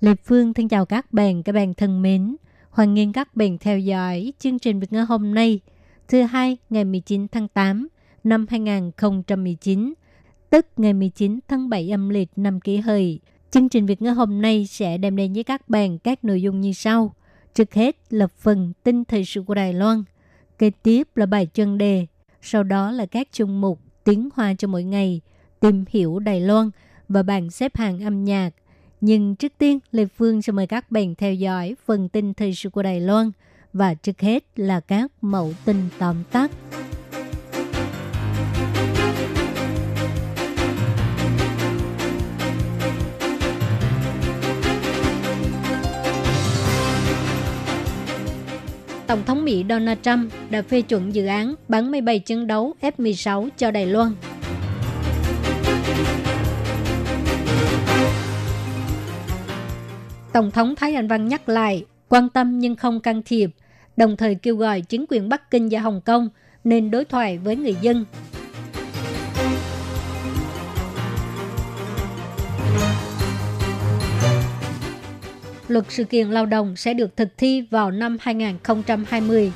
[0.00, 2.36] Lê Phương thân chào các bạn, các bạn thân mến.
[2.70, 5.60] Hoan nghênh các bạn theo dõi chương trình Việt ngữ hôm nay,
[6.08, 7.88] thứ hai ngày 19 tháng 8
[8.24, 9.94] năm 2019,
[10.50, 13.20] tức ngày 19 tháng 7 âm lịch năm kỷ hợi.
[13.50, 16.60] Chương trình Việt ngữ hôm nay sẽ đem đến với các bạn các nội dung
[16.60, 17.14] như sau.
[17.54, 20.04] Trước hết là phần tin thời sự của Đài Loan,
[20.58, 22.06] kế tiếp là bài chân đề,
[22.42, 25.20] sau đó là các chung mục tiếng hoa cho mỗi ngày,
[25.60, 26.70] tìm hiểu Đài Loan
[27.08, 28.50] và bảng xếp hạng âm nhạc.
[29.00, 32.70] Nhưng trước tiên, Lê Phương sẽ mời các bạn theo dõi phần tin thời sự
[32.70, 33.30] của Đài Loan
[33.72, 36.50] và trước hết là các mẫu tin tóm tắt.
[49.06, 52.74] Tổng thống Mỹ Donald Trump đã phê chuẩn dự án bán máy bay chiến đấu
[52.80, 54.12] F-16 cho Đài Loan.
[60.32, 63.50] Tổng thống Thái Anh Văn nhắc lại quan tâm nhưng không can thiệp,
[63.96, 66.28] đồng thời kêu gọi chính quyền Bắc Kinh và Hồng Kông
[66.64, 68.04] nên đối thoại với người dân.
[75.68, 79.52] Luật sự kiện lao động sẽ được thực thi vào năm 2020.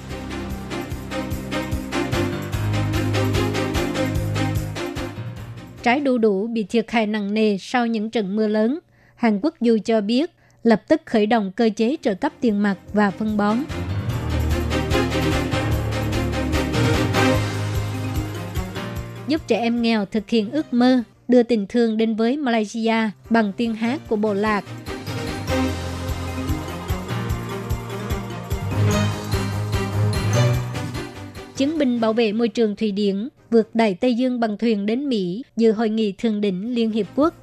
[5.83, 8.79] Trái đu đủ bị thiệt hại nặng nề sau những trận mưa lớn.
[9.15, 10.31] Hàn Quốc dù cho biết
[10.65, 13.59] lập tức khởi động cơ chế trợ cấp tiền mặt và phân bón.
[19.29, 23.53] Giúp trẻ em nghèo thực hiện ước mơ đưa tình thương đến với Malaysia bằng
[23.57, 24.65] tiếng hát của bộ lạc.
[31.57, 35.09] Chiến binh bảo vệ môi trường Thụy Điển vượt đẩy Tây Dương bằng thuyền đến
[35.09, 37.35] Mỹ dự hội nghị thượng đỉnh Liên Hiệp Quốc.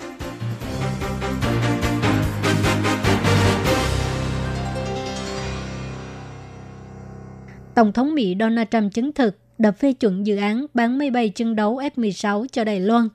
[7.81, 11.29] Tổng thống Mỹ Donald Trump chứng thực đã phê chuẩn dự án bán máy bay
[11.29, 13.09] chiến đấu F-16 cho Đài Loan.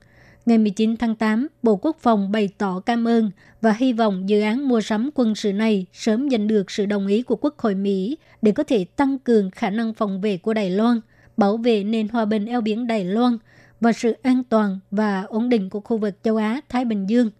[0.47, 4.41] Ngày 19 tháng 8, Bộ Quốc phòng bày tỏ cảm ơn và hy vọng dự
[4.41, 7.75] án mua sắm quân sự này sớm giành được sự đồng ý của Quốc hội
[7.75, 11.00] Mỹ để có thể tăng cường khả năng phòng vệ của Đài Loan,
[11.37, 13.38] bảo vệ nền hòa bình eo biển Đài Loan
[13.81, 17.31] và sự an toàn và ổn định của khu vực châu Á-Thái Bình Dương.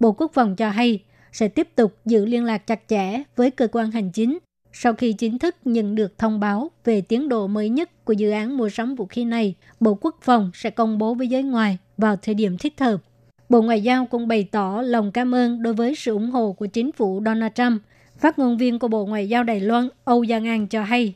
[0.00, 1.02] Bộ Quốc phòng cho hay
[1.32, 4.38] sẽ tiếp tục giữ liên lạc chặt chẽ với cơ quan hành chính
[4.80, 8.30] sau khi chính thức nhận được thông báo về tiến độ mới nhất của dự
[8.30, 11.78] án mua sắm vũ khí này, Bộ Quốc phòng sẽ công bố với giới ngoài
[11.96, 12.96] vào thời điểm thích hợp.
[13.48, 16.66] Bộ Ngoại giao cũng bày tỏ lòng cảm ơn đối với sự ủng hộ của
[16.66, 17.82] chính phủ Donald Trump.
[18.18, 21.14] Phát ngôn viên của Bộ Ngoại giao Đài Loan Âu Giang An cho hay,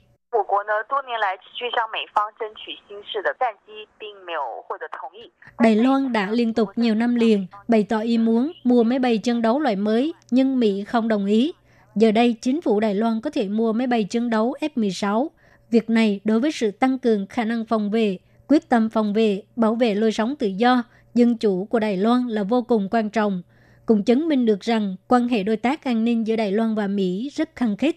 [5.60, 9.18] Đài Loan đã liên tục nhiều năm liền bày tỏ ý muốn mua máy bay
[9.18, 11.52] chân đấu loại mới, nhưng Mỹ không đồng ý.
[11.97, 15.28] Giờ đây, chính phủ Đài Loan có thể mua máy bay chiến đấu F-16.
[15.70, 19.42] Việc này đối với sự tăng cường khả năng phòng vệ, quyết tâm phòng vệ,
[19.56, 20.82] bảo vệ lối sống tự do,
[21.14, 23.42] dân chủ của Đài Loan là vô cùng quan trọng.
[23.86, 26.86] Cũng chứng minh được rằng quan hệ đối tác an ninh giữa Đài Loan và
[26.86, 27.97] Mỹ rất khăng khít.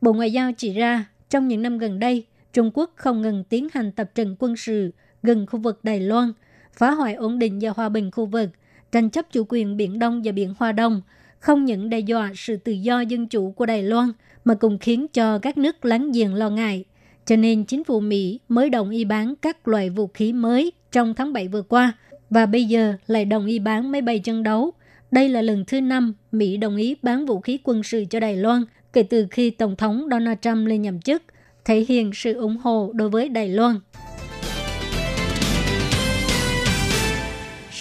[0.00, 3.68] Bộ Ngoại giao chỉ ra, trong những năm gần đây, Trung Quốc không ngừng tiến
[3.74, 4.90] hành tập trận quân sự
[5.22, 6.32] gần khu vực Đài Loan,
[6.72, 8.48] phá hoại ổn định và hòa bình khu vực,
[8.92, 11.02] tranh chấp chủ quyền Biển Đông và Biển Hoa Đông,
[11.42, 14.12] không những đe dọa sự tự do dân chủ của Đài Loan
[14.44, 16.84] mà cũng khiến cho các nước láng giềng lo ngại.
[17.26, 21.14] Cho nên chính phủ Mỹ mới đồng ý bán các loại vũ khí mới trong
[21.14, 21.92] tháng 7 vừa qua
[22.30, 24.72] và bây giờ lại đồng ý bán máy bay chân đấu.
[25.10, 28.36] Đây là lần thứ năm Mỹ đồng ý bán vũ khí quân sự cho Đài
[28.36, 31.22] Loan kể từ khi Tổng thống Donald Trump lên nhậm chức,
[31.64, 33.76] thể hiện sự ủng hộ đối với Đài Loan.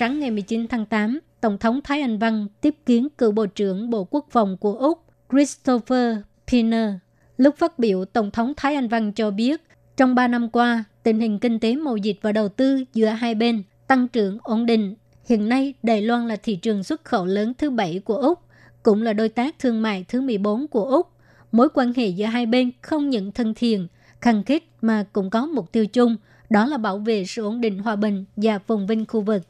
[0.02, 3.90] Sáng ngày 19 tháng 8, Tổng thống Thái Anh Văn tiếp kiến cựu Bộ trưởng
[3.90, 6.18] Bộ Quốc phòng của Úc Christopher
[6.48, 6.94] Pinner.
[7.38, 9.62] Lúc phát biểu, Tổng thống Thái Anh Văn cho biết,
[9.98, 13.36] trong 3 năm qua, tình hình kinh tế mậu dịch và đầu tư giữa hai
[13.36, 14.96] bên tăng trưởng ổn định.
[15.30, 18.40] Hiện nay, Đài Loan là thị trường xuất khẩu lớn thứ bảy của Úc,
[18.84, 21.08] cũng là đối tác thương mại thứ 14 của Úc.
[21.52, 23.88] Mối quan hệ giữa hai bên không những thân thiện,
[24.22, 26.16] khăng khít mà cũng có mục tiêu chung,
[26.50, 29.42] đó là bảo vệ sự ổn định hòa bình và phồn vinh khu vực.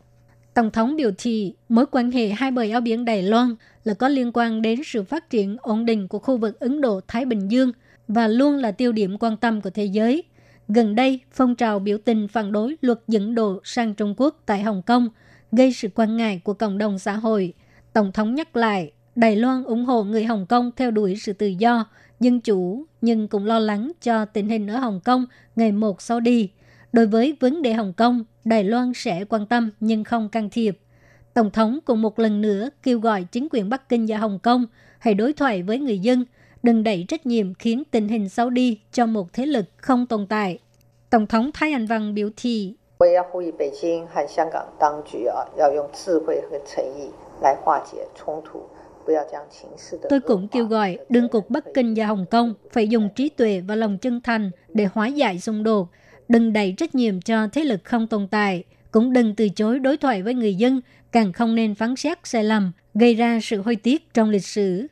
[0.53, 4.07] Tổng thống biểu thị mối quan hệ hai bờ eo biển Đài Loan là có
[4.07, 7.71] liên quan đến sự phát triển ổn định của khu vực Ấn Độ-Thái Bình Dương
[8.07, 10.23] và luôn là tiêu điểm quan tâm của thế giới.
[10.67, 14.61] Gần đây, phong trào biểu tình phản đối luật dẫn độ sang Trung Quốc tại
[14.63, 15.09] Hồng Kông
[15.51, 17.53] gây sự quan ngại của cộng đồng xã hội.
[17.93, 21.47] Tổng thống nhắc lại, Đài Loan ủng hộ người Hồng Kông theo đuổi sự tự
[21.47, 21.85] do,
[22.19, 25.25] dân chủ, nhưng cũng lo lắng cho tình hình ở Hồng Kông
[25.55, 26.49] ngày một sau đi.
[26.93, 30.77] Đối với vấn đề Hồng Kông, Đài Loan sẽ quan tâm nhưng không can thiệp.
[31.33, 34.65] Tổng thống cũng một lần nữa kêu gọi chính quyền Bắc Kinh và Hồng Kông
[34.99, 36.25] hãy đối thoại với người dân,
[36.63, 40.27] đừng đẩy trách nhiệm khiến tình hình xấu đi cho một thế lực không tồn
[40.27, 40.59] tại.
[41.09, 42.73] Tổng thống Thái Anh Văn biểu thị.
[50.09, 53.61] Tôi cũng kêu gọi đương cục Bắc Kinh và Hồng Kông phải dùng trí tuệ
[53.67, 55.87] và lòng chân thành để hóa giải xung đột,
[56.31, 59.97] đừng đẩy trách nhiệm cho thế lực không tồn tại, cũng đừng từ chối đối
[59.97, 60.81] thoại với người dân,
[61.11, 64.87] càng không nên phán xét sai lầm, gây ra sự hối tiếc trong lịch sử.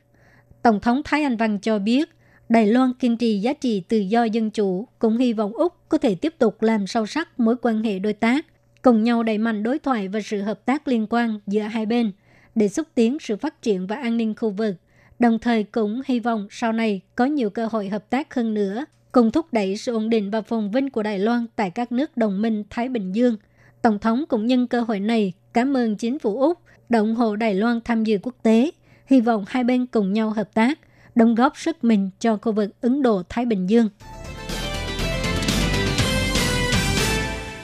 [0.62, 2.08] Tổng thống Thái Anh Văn cho biết,
[2.48, 5.98] Đài Loan kiên trì giá trị tự do dân chủ, cũng hy vọng Úc có
[5.98, 8.46] thể tiếp tục làm sâu sắc mối quan hệ đối tác,
[8.82, 12.12] cùng nhau đẩy mạnh đối thoại và sự hợp tác liên quan giữa hai bên
[12.54, 14.74] để xúc tiến sự phát triển và an ninh khu vực,
[15.18, 18.84] đồng thời cũng hy vọng sau này có nhiều cơ hội hợp tác hơn nữa,
[19.12, 22.16] cùng thúc đẩy sự ổn định và phồn vinh của Đài Loan tại các nước
[22.16, 23.36] đồng minh Thái Bình Dương.
[23.82, 26.58] Tổng thống cũng nhân cơ hội này cảm ơn chính phủ Úc
[26.88, 28.70] đã ủng hộ Đài Loan tham dự quốc tế,
[29.06, 30.78] hy vọng hai bên cùng nhau hợp tác,
[31.14, 33.88] đóng góp sức mình cho khu vực Ấn Độ-Thái Bình Dương.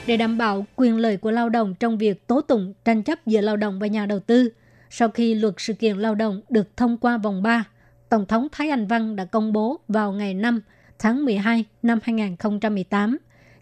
[0.07, 3.41] Để đảm bảo quyền lợi của lao động trong việc tố tụng tranh chấp giữa
[3.41, 4.49] lao động và nhà đầu tư,
[4.89, 7.63] sau khi luật sự kiện lao động được thông qua vòng 3,
[8.09, 10.61] Tổng thống Thái Anh Văn đã công bố vào ngày 5
[10.99, 13.17] tháng 12 năm 2018.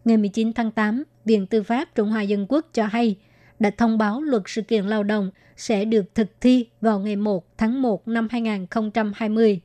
[0.05, 3.15] Ngày 19 tháng 8, Viện Tư pháp Trung Hoa Dân Quốc cho hay
[3.59, 7.57] đã thông báo luật sự kiện lao động sẽ được thực thi vào ngày 1
[7.57, 9.61] tháng 1 năm 2020.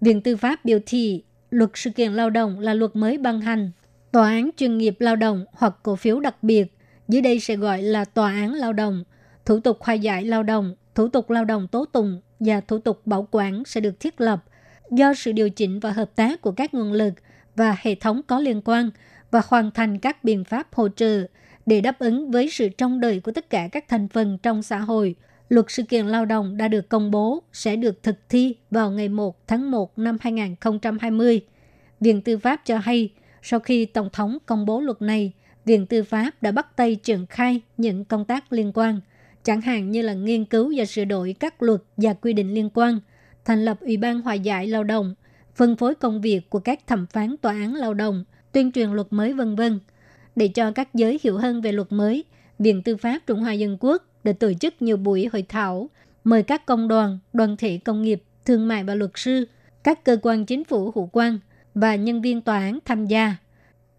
[0.00, 3.70] Viện Tư pháp biểu thị luật sự kiện lao động là luật mới ban hành.
[4.12, 6.76] Tòa án chuyên nghiệp lao động hoặc cổ phiếu đặc biệt,
[7.08, 9.04] dưới đây sẽ gọi là tòa án lao động,
[9.44, 13.06] thủ tục hòa giải lao động, thủ tục lao động tố tụng và thủ tục
[13.06, 14.44] bảo quản sẽ được thiết lập
[14.92, 17.14] do sự điều chỉnh và hợp tác của các nguồn lực
[17.56, 18.90] và hệ thống có liên quan
[19.30, 21.26] và hoàn thành các biện pháp hỗ trợ
[21.66, 24.78] để đáp ứng với sự trong đời của tất cả các thành phần trong xã
[24.78, 25.14] hội.
[25.48, 29.08] Luật sự kiện lao động đã được công bố sẽ được thực thi vào ngày
[29.08, 31.40] 1 tháng 1 năm 2020.
[32.00, 33.12] Viện Tư pháp cho hay,
[33.42, 35.32] sau khi Tổng thống công bố luật này,
[35.64, 39.00] Viện Tư pháp đã bắt tay triển khai những công tác liên quan–
[39.44, 42.70] chẳng hạn như là nghiên cứu và sửa đổi các luật và quy định liên
[42.74, 43.00] quan,
[43.44, 45.14] thành lập Ủy ban hòa giải lao động,
[45.54, 49.06] phân phối công việc của các thẩm phán tòa án lao động, tuyên truyền luật
[49.10, 49.80] mới vân vân.
[50.36, 52.24] Để cho các giới hiểu hơn về luật mới,
[52.58, 55.90] Viện Tư pháp Trung Hoa Dân Quốc đã tổ chức nhiều buổi hội thảo,
[56.24, 59.48] mời các công đoàn, đoàn thể công nghiệp, thương mại và luật sư,
[59.84, 61.38] các cơ quan chính phủ hữu quan
[61.74, 63.36] và nhân viên tòa án tham gia.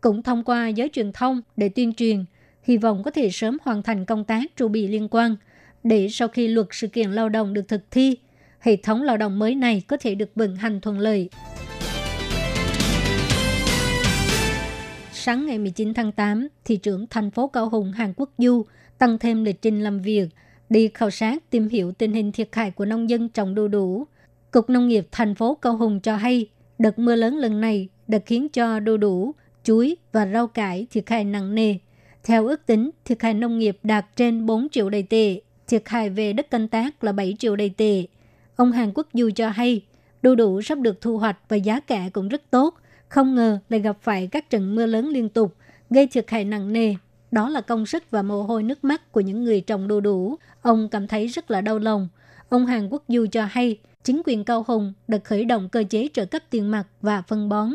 [0.01, 2.25] Cũng thông qua giới truyền thông để tuyên truyền
[2.63, 5.36] hy vọng có thể sớm hoàn thành công tác trụ bị liên quan
[5.84, 8.18] để sau khi luật sự kiện lao động được thực thi,
[8.63, 11.30] hệ thống lao động mới này có thể được vận hành thuận lợi.
[15.12, 18.65] Sáng ngày 19 tháng 8, thị trưởng thành phố Cao Hùng Hàn Quốc Du
[18.98, 20.27] tăng thêm lịch trình làm việc,
[20.69, 24.07] đi khảo sát tìm hiểu tình hình thiệt hại của nông dân trồng đu đủ.
[24.51, 28.20] Cục Nông nghiệp thành phố Cao Hùng cho hay, đợt mưa lớn lần này đã
[28.25, 29.32] khiến cho đu đủ,
[29.63, 31.75] chuối và rau cải thiệt hại nặng nề–
[32.24, 36.10] theo ước tính, thiệt hại nông nghiệp đạt trên 4 triệu đầy tệ, thiệt hại
[36.10, 38.03] về đất canh tác là 7 triệu đầy tệ.
[38.55, 39.86] Ông Hàn Quốc Du cho hay,
[40.22, 42.77] đu đủ sắp được thu hoạch và giá cả cũng rất tốt.
[43.10, 45.55] Không ngờ lại gặp phải các trận mưa lớn liên tục,
[45.89, 46.95] gây thiệt hại nặng nề.
[47.31, 50.36] Đó là công sức và mồ hôi nước mắt của những người trồng đu đủ.
[50.62, 52.07] Ông cảm thấy rất là đau lòng.
[52.50, 56.07] Ông Hàn Quốc Du cho hay, chính quyền Cao Hùng đã khởi động cơ chế
[56.13, 57.69] trợ cấp tiền mặt và phân bón,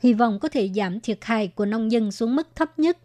[0.00, 2.98] hy vọng có thể giảm thiệt hại của nông dân xuống mức thấp nhất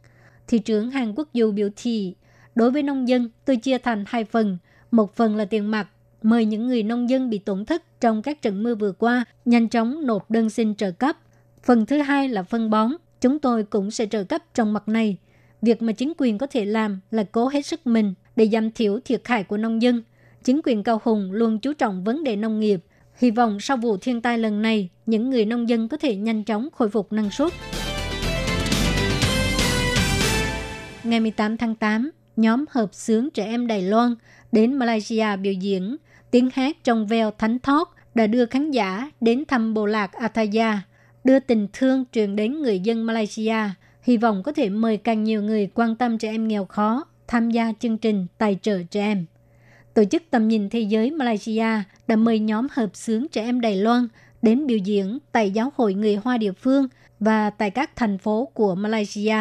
[0.50, 2.16] thị trưởng Hàn Quốc Du biểu thị,
[2.56, 4.58] đối với nông dân, tôi chia thành hai phần.
[4.92, 5.88] Một phần là tiền mặt,
[6.22, 9.70] mời những người nông dân bị tổn thất trong các trận mưa vừa qua nhanh
[9.70, 11.18] chóng nộp đơn xin trợ cấp.
[11.64, 15.18] Phần thứ hai là phân bón, chúng tôi cũng sẽ trợ cấp trong mặt này.
[15.62, 19.00] Việc mà chính quyền có thể làm là cố hết sức mình để giảm thiểu
[19.06, 20.04] thiệt hại của nông dân.
[20.44, 22.84] Chính quyền Cao Hùng luôn chú trọng vấn đề nông nghiệp.
[23.18, 26.44] Hy vọng sau vụ thiên tai lần này, những người nông dân có thể nhanh
[26.44, 27.54] chóng khôi phục năng suất.
[31.04, 34.16] Ngày 18 tháng 8, nhóm hợp xướng trẻ em Đài Loan
[34.52, 35.98] đến Malaysia biểu diễn.
[36.32, 40.82] Tiếng hát trong veo thánh thót đã đưa khán giả đến thăm bộ lạc Athaya,
[41.24, 43.56] đưa tình thương truyền đến người dân Malaysia,
[44.02, 47.52] hy vọng có thể mời càng nhiều người quan tâm trẻ em nghèo khó tham
[47.52, 49.26] gia chương trình tài trợ trẻ em.
[49.94, 51.68] Tổ chức Tầm nhìn Thế giới Malaysia
[52.08, 54.08] đã mời nhóm hợp xướng trẻ em Đài Loan
[54.42, 56.88] đến biểu diễn tại giáo hội người Hoa địa phương
[57.20, 59.38] và tại các thành phố của Malaysia.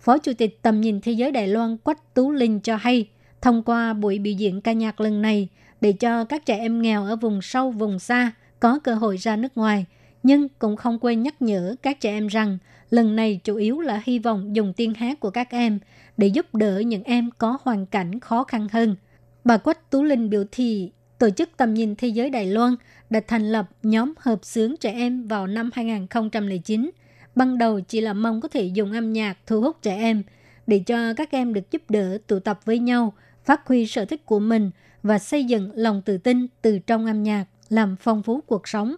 [0.00, 3.08] Phó Chủ tịch Tầm nhìn Thế giới Đài Loan Quách Tú Linh cho hay,
[3.42, 5.48] thông qua buổi biểu diễn ca nhạc lần này
[5.80, 9.36] để cho các trẻ em nghèo ở vùng sâu, vùng xa có cơ hội ra
[9.36, 9.86] nước ngoài,
[10.22, 12.58] nhưng cũng không quên nhắc nhở các trẻ em rằng
[12.90, 15.78] lần này chủ yếu là hy vọng dùng tiếng hát của các em
[16.16, 18.96] để giúp đỡ những em có hoàn cảnh khó khăn hơn.
[19.44, 22.74] Bà Quách Tú Linh biểu thị, Tổ chức Tầm nhìn Thế giới Đài Loan
[23.10, 26.90] đã thành lập nhóm hợp xướng trẻ em vào năm 2009.
[27.34, 30.22] Ban đầu chỉ là mong có thể dùng âm nhạc thu hút trẻ em
[30.66, 33.12] để cho các em được giúp đỡ tụ tập với nhau,
[33.44, 34.70] phát huy sở thích của mình
[35.06, 38.94] và xây dựng lòng tự tin từ trong âm nhạc, làm phong phú cuộc sống.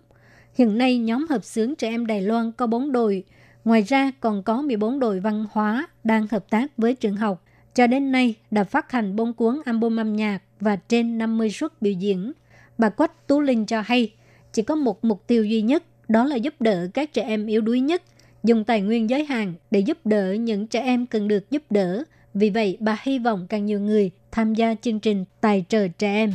[0.54, 3.24] Hiện nay, nhóm hợp xướng trẻ em Đài Loan có 4 đội.
[3.64, 7.44] Ngoài ra, còn có 14 đội văn hóa đang hợp tác với trường học.
[7.74, 11.82] Cho đến nay, đã phát hành 4 cuốn album âm nhạc và trên 50 suất
[11.82, 12.32] biểu diễn.
[12.78, 14.12] Bà Quách Tú Linh cho hay,
[14.52, 17.60] chỉ có một mục tiêu duy nhất, đó là giúp đỡ các trẻ em yếu
[17.60, 18.02] đuối nhất,
[18.44, 22.04] dùng tài nguyên giới hạn để giúp đỡ những trẻ em cần được giúp đỡ.
[22.34, 26.14] Vì vậy, bà hy vọng càng nhiều người tham gia chương trình tài trợ trẻ
[26.14, 26.32] em.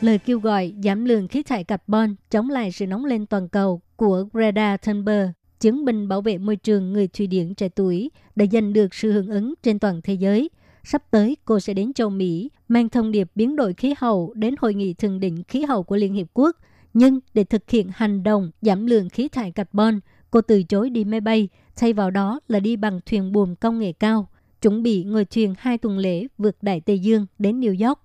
[0.00, 3.80] Lời kêu gọi giảm lượng khí thải carbon chống lại sự nóng lên toàn cầu
[3.96, 8.46] của Greta Thunberg, chứng minh bảo vệ môi trường người Thụy Điển trẻ tuổi, đã
[8.52, 10.50] giành được sự hưởng ứng trên toàn thế giới.
[10.84, 14.54] Sắp tới, cô sẽ đến châu Mỹ, mang thông điệp biến đổi khí hậu đến
[14.58, 16.56] Hội nghị Thượng đỉnh khí hậu của Liên Hiệp Quốc.
[16.94, 20.00] Nhưng để thực hiện hành động giảm lượng khí thải carbon,
[20.32, 23.78] cô từ chối đi máy bay, thay vào đó là đi bằng thuyền buồm công
[23.78, 24.28] nghệ cao,
[24.62, 28.00] chuẩn bị ngồi thuyền hai tuần lễ vượt Đại Tây Dương đến New York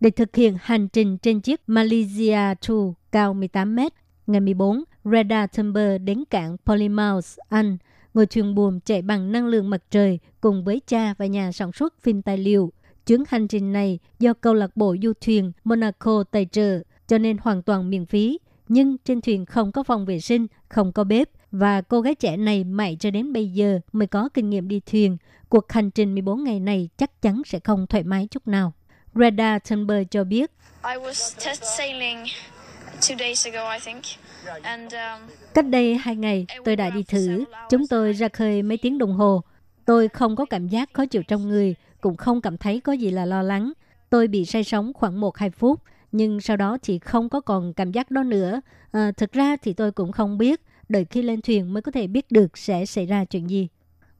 [0.00, 2.54] để thực hiện hành trình trên chiếc Malaysia 2
[3.12, 3.92] cao 18 mét.
[4.26, 7.78] Ngày 14, Reda Thunberg đến cảng Plymouth, Anh,
[8.14, 11.72] ngồi thuyền buồm chạy bằng năng lượng mặt trời cùng với cha và nhà sản
[11.72, 12.72] xuất phim tài liệu.
[13.06, 17.36] Chuyến hành trình này do câu lạc bộ du thuyền Monaco tài trợ, cho nên
[17.40, 18.38] hoàn toàn miễn phí.
[18.68, 22.36] Nhưng trên thuyền không có phòng vệ sinh, không có bếp, và cô gái trẻ
[22.36, 25.16] này mãi cho đến bây giờ mới có kinh nghiệm đi thuyền.
[25.48, 28.72] Cuộc hành trình 14 ngày này chắc chắn sẽ không thoải mái chút nào.
[29.14, 30.50] Reda Thunberg cho biết.
[34.64, 34.88] Um,
[35.54, 37.44] Cách đây hai ngày, tôi đã đi thử.
[37.70, 39.42] Chúng tôi ra khơi mấy tiếng đồng hồ.
[39.84, 43.10] Tôi không có cảm giác khó chịu trong người, cũng không cảm thấy có gì
[43.10, 43.72] là lo lắng.
[44.10, 45.80] Tôi bị say sóng khoảng 1-2 phút,
[46.12, 48.60] nhưng sau đó thì không có còn cảm giác đó nữa.
[48.92, 50.60] À, thực ra thì tôi cũng không biết,
[50.92, 53.68] đợi khi lên thuyền mới có thể biết được sẽ xảy ra chuyện gì.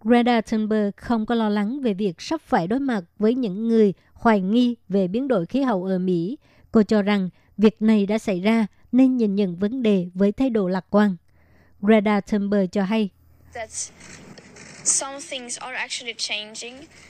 [0.00, 3.94] Greta Thunberg không có lo lắng về việc sắp phải đối mặt với những người
[4.12, 6.38] hoài nghi về biến đổi khí hậu ở Mỹ.
[6.72, 10.50] Cô cho rằng việc này đã xảy ra nên nhìn nhận vấn đề với thái
[10.50, 11.16] độ lạc quan.
[11.80, 13.10] Greta Thunberg cho hay,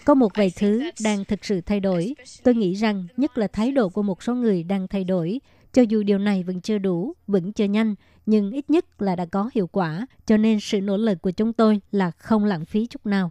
[0.04, 2.14] có một vài thứ đang thực sự thay đổi.
[2.42, 5.40] Tôi nghĩ rằng nhất là thái độ của một số người đang thay đổi.
[5.72, 7.94] Cho dù điều này vẫn chưa đủ, vẫn chưa nhanh,
[8.26, 11.52] nhưng ít nhất là đã có hiệu quả, cho nên sự nỗ lực của chúng
[11.52, 13.30] tôi là không lãng phí chút nào.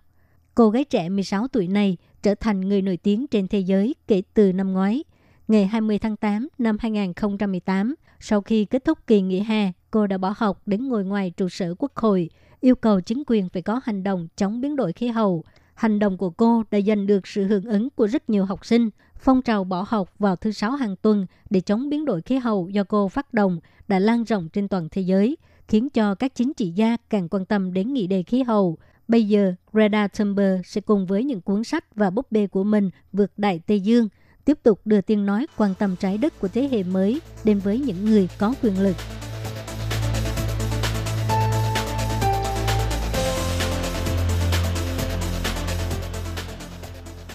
[0.55, 4.21] Cô gái trẻ 16 tuổi này trở thành người nổi tiếng trên thế giới kể
[4.33, 5.03] từ năm ngoái.
[5.47, 10.17] Ngày 20 tháng 8 năm 2018, sau khi kết thúc kỳ nghỉ hè, cô đã
[10.17, 12.29] bỏ học đến ngồi ngoài trụ sở quốc hội,
[12.59, 15.43] yêu cầu chính quyền phải có hành động chống biến đổi khí hậu.
[15.73, 18.89] Hành động của cô đã giành được sự hưởng ứng của rất nhiều học sinh.
[19.23, 22.69] Phong trào bỏ học vào thứ sáu hàng tuần để chống biến đổi khí hậu
[22.69, 25.37] do cô phát động đã lan rộng trên toàn thế giới,
[25.67, 28.77] khiến cho các chính trị gia càng quan tâm đến nghị đề khí hậu.
[29.07, 32.89] Bây giờ, Greta Thunberg sẽ cùng với những cuốn sách và búp bê của mình
[33.13, 34.09] vượt Đại Tây Dương,
[34.45, 37.79] tiếp tục đưa tiếng nói quan tâm trái đất của thế hệ mới đến với
[37.79, 38.95] những người có quyền lực.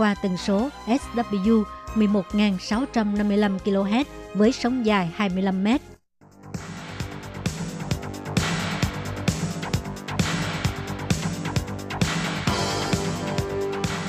[0.00, 1.62] qua tần số SW
[1.94, 4.04] 11.655 kHz
[4.34, 5.80] với sóng dài 25 mét.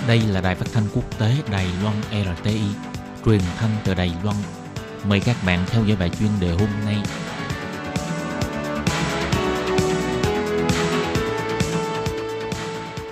[0.07, 2.61] Đây là đài phát thanh quốc tế Đài Loan RTI,
[3.25, 4.35] truyền thanh từ Đài Loan.
[5.07, 6.97] Mời các bạn theo dõi bài chuyên đề hôm nay.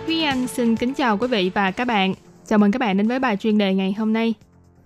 [0.05, 2.13] Huy Anh xin kính chào quý vị và các bạn.
[2.49, 4.33] Chào mừng các bạn đến với bài chuyên đề ngày hôm nay.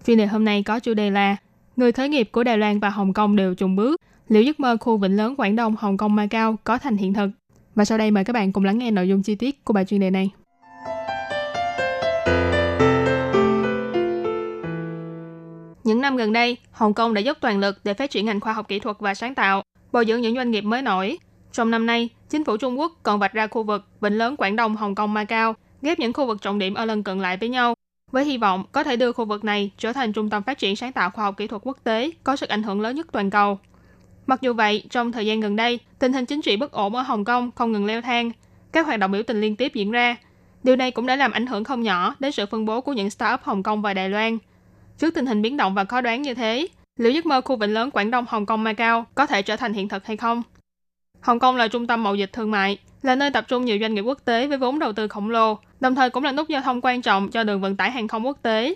[0.05, 1.35] Chuyên đề hôm nay có chủ đề là
[1.75, 4.01] Người khởi nghiệp của Đài Loan và Hồng Kông đều trùng bước.
[4.27, 7.29] Liệu giấc mơ khu vịnh lớn Quảng Đông, Hồng Kông, Macau có thành hiện thực?
[7.75, 9.85] Và sau đây mời các bạn cùng lắng nghe nội dung chi tiết của bài
[9.85, 10.29] chuyên đề này.
[15.83, 18.53] Những năm gần đây, Hồng Kông đã dốc toàn lực để phát triển ngành khoa
[18.53, 21.17] học kỹ thuật và sáng tạo, bồi dưỡng những doanh nghiệp mới nổi.
[21.51, 24.55] Trong năm nay, chính phủ Trung Quốc còn vạch ra khu vực Vịnh lớn Quảng
[24.55, 27.49] Đông, Hồng Kông, Macau, ghép những khu vực trọng điểm ở lân cận lại với
[27.49, 27.73] nhau,
[28.11, 30.75] với hy vọng có thể đưa khu vực này trở thành trung tâm phát triển
[30.75, 33.29] sáng tạo khoa học kỹ thuật quốc tế có sức ảnh hưởng lớn nhất toàn
[33.29, 33.59] cầu.
[34.25, 37.01] Mặc dù vậy, trong thời gian gần đây, tình hình chính trị bất ổn ở
[37.01, 38.31] Hồng Kông không ngừng leo thang,
[38.71, 40.15] các hoạt động biểu tình liên tiếp diễn ra.
[40.63, 43.09] Điều này cũng đã làm ảnh hưởng không nhỏ đến sự phân bố của những
[43.09, 44.37] startup Hồng Kông và Đài Loan–
[44.97, 46.67] Trước tình hình biến động và khó đoán như thế,
[46.99, 49.73] liệu giấc mơ khu vịnh lớn Quảng Đông Hồng Kông Macau có thể trở thành
[49.73, 50.43] hiện thực hay không?
[51.21, 53.93] Hồng Kông là trung tâm mậu dịch thương mại, là nơi tập trung nhiều doanh
[53.93, 56.61] nghiệp quốc tế với vốn đầu tư khổng lồ, đồng thời cũng là nút giao
[56.61, 58.75] thông quan trọng cho đường vận tải hàng không quốc tế.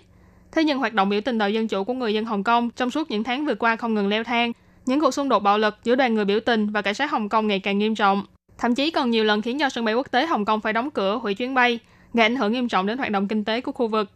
[0.51, 2.89] Thế nhưng hoạt động biểu tình đòi dân chủ của người dân Hồng Kông trong
[2.89, 4.51] suốt những tháng vừa qua không ngừng leo thang,
[4.86, 7.29] những cuộc xung đột bạo lực giữa đoàn người biểu tình và cảnh sát Hồng
[7.29, 8.25] Kông ngày càng nghiêm trọng.
[8.57, 10.91] Thậm chí còn nhiều lần khiến cho sân bay quốc tế Hồng Kông phải đóng
[10.91, 11.79] cửa hủy chuyến bay,
[12.13, 14.12] gây ảnh hưởng nghiêm trọng đến hoạt động kinh tế của khu vực.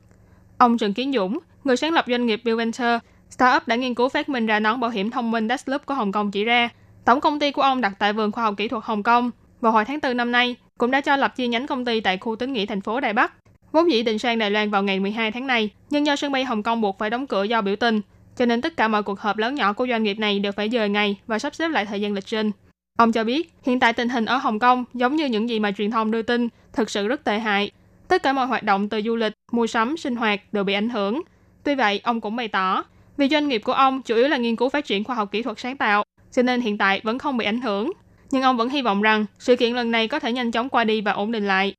[0.58, 3.00] Ông Trần Kiến Dũng, người sáng lập doanh nghiệp Bill Venture,
[3.30, 6.12] startup đã nghiên cứu phát minh ra nón bảo hiểm thông minh Dashloop của Hồng
[6.12, 6.70] Kông chỉ ra,
[7.06, 9.72] tổng công ty của ông đặt tại vườn khoa học kỹ thuật Hồng Kông vào
[9.72, 12.36] hồi tháng 4 năm nay cũng đã cho lập chi nhánh công ty tại khu
[12.36, 13.34] tín nghĩa thành phố Đài Bắc.
[13.72, 16.44] Vốn dĩ định sang Đài Loan vào ngày 12 tháng này, nhưng do sân bay
[16.44, 18.02] Hồng Kông buộc phải đóng cửa do biểu tình,
[18.38, 20.70] cho nên tất cả mọi cuộc họp lớn nhỏ của doanh nghiệp này đều phải
[20.70, 22.52] dời ngày và sắp xếp lại thời gian lịch trình.
[22.98, 25.72] Ông cho biết, hiện tại tình hình ở Hồng Kông giống như những gì mà
[25.72, 27.72] truyền thông đưa tin, thực sự rất tệ hại.
[28.08, 30.90] Tất cả mọi hoạt động từ du lịch, mua sắm, sinh hoạt đều bị ảnh
[30.90, 31.22] hưởng.
[31.64, 32.84] Tuy vậy, ông cũng bày tỏ,
[33.18, 35.42] vì doanh nghiệp của ông chủ yếu là nghiên cứu phát triển khoa học kỹ
[35.42, 37.92] thuật sáng tạo, cho nên hiện tại vẫn không bị ảnh hưởng.
[38.32, 40.84] Nhưng ông vẫn hy vọng rằng sự kiện lần này có thể nhanh chóng qua
[40.84, 41.74] đi và ổn định lại.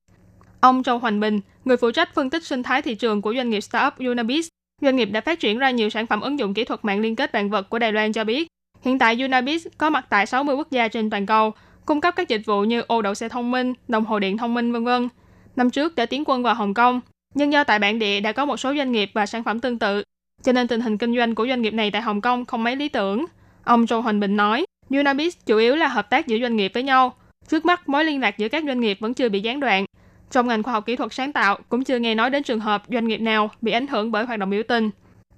[0.61, 3.51] Ông Châu Hoành Bình, người phụ trách phân tích sinh thái thị trường của doanh
[3.51, 4.49] nghiệp startup Unabiz,
[4.81, 7.17] doanh nghiệp đã phát triển ra nhiều sản phẩm ứng dụng kỹ thuật mạng liên
[7.17, 8.49] kết vạn vật của Đài Loan cho biết,
[8.83, 11.53] hiện tại Unabiz có mặt tại 60 quốc gia trên toàn cầu,
[11.87, 14.55] cung cấp các dịch vụ như ô đậu xe thông minh, đồng hồ điện thông
[14.55, 15.09] minh, vân vân.
[15.57, 17.01] Năm trước đã tiến quân vào Hồng Kông,
[17.35, 19.79] nhưng do tại bản địa đã có một số doanh nghiệp và sản phẩm tương
[19.79, 20.03] tự,
[20.43, 22.77] cho nên tình hình kinh doanh của doanh nghiệp này tại Hồng Kông không mấy
[22.77, 23.27] lý tưởng.
[23.65, 26.83] Ông Châu Hoành Bình nói, Unabis chủ yếu là hợp tác giữa doanh nghiệp với
[26.83, 27.13] nhau.
[27.49, 29.85] Trước mắt, mối liên lạc giữa các doanh nghiệp vẫn chưa bị gián đoạn.
[30.31, 32.83] Trong ngành khoa học kỹ thuật sáng tạo, cũng chưa nghe nói đến trường hợp
[32.89, 34.91] doanh nghiệp nào bị ảnh hưởng bởi hoạt động biểu tình.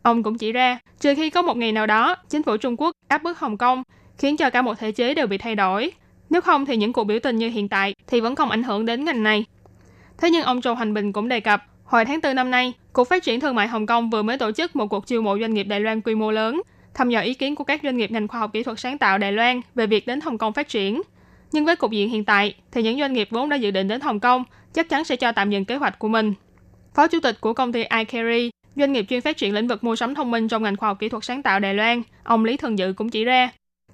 [0.03, 2.93] Ông cũng chỉ ra, trừ khi có một ngày nào đó, chính phủ Trung Quốc
[3.09, 3.83] áp bức Hồng Kông,
[4.19, 5.93] khiến cho cả một thể chế đều bị thay đổi.
[6.31, 8.87] Nếu không thì những cuộc biểu tình như hiện tại thì vẫn không ảnh hưởng
[8.87, 9.45] đến ngành này.
[10.19, 13.09] Thế nhưng ông Châu Hành Bình cũng đề cập, hồi tháng 4 năm nay, Cục
[13.09, 15.55] Phát triển Thương mại Hồng Kông vừa mới tổ chức một cuộc chiêu mộ doanh
[15.55, 16.62] nghiệp Đài Loan quy mô lớn,
[16.94, 19.18] thăm dò ý kiến của các doanh nghiệp ngành khoa học kỹ thuật sáng tạo
[19.18, 21.02] Đài Loan về việc đến Hồng Kông phát triển.
[21.52, 24.00] Nhưng với cục diện hiện tại, thì những doanh nghiệp vốn đã dự định đến
[24.00, 26.35] Hồng Kông chắc chắn sẽ cho tạm dừng kế hoạch của mình.
[26.94, 29.96] Phó chủ tịch của công ty iCarry, doanh nghiệp chuyên phát triển lĩnh vực mua
[29.96, 32.57] sắm thông minh trong ngành khoa học kỹ thuật sáng tạo Đài Loan, ông Lý
[32.57, 33.50] Thường Dự cũng chỉ ra,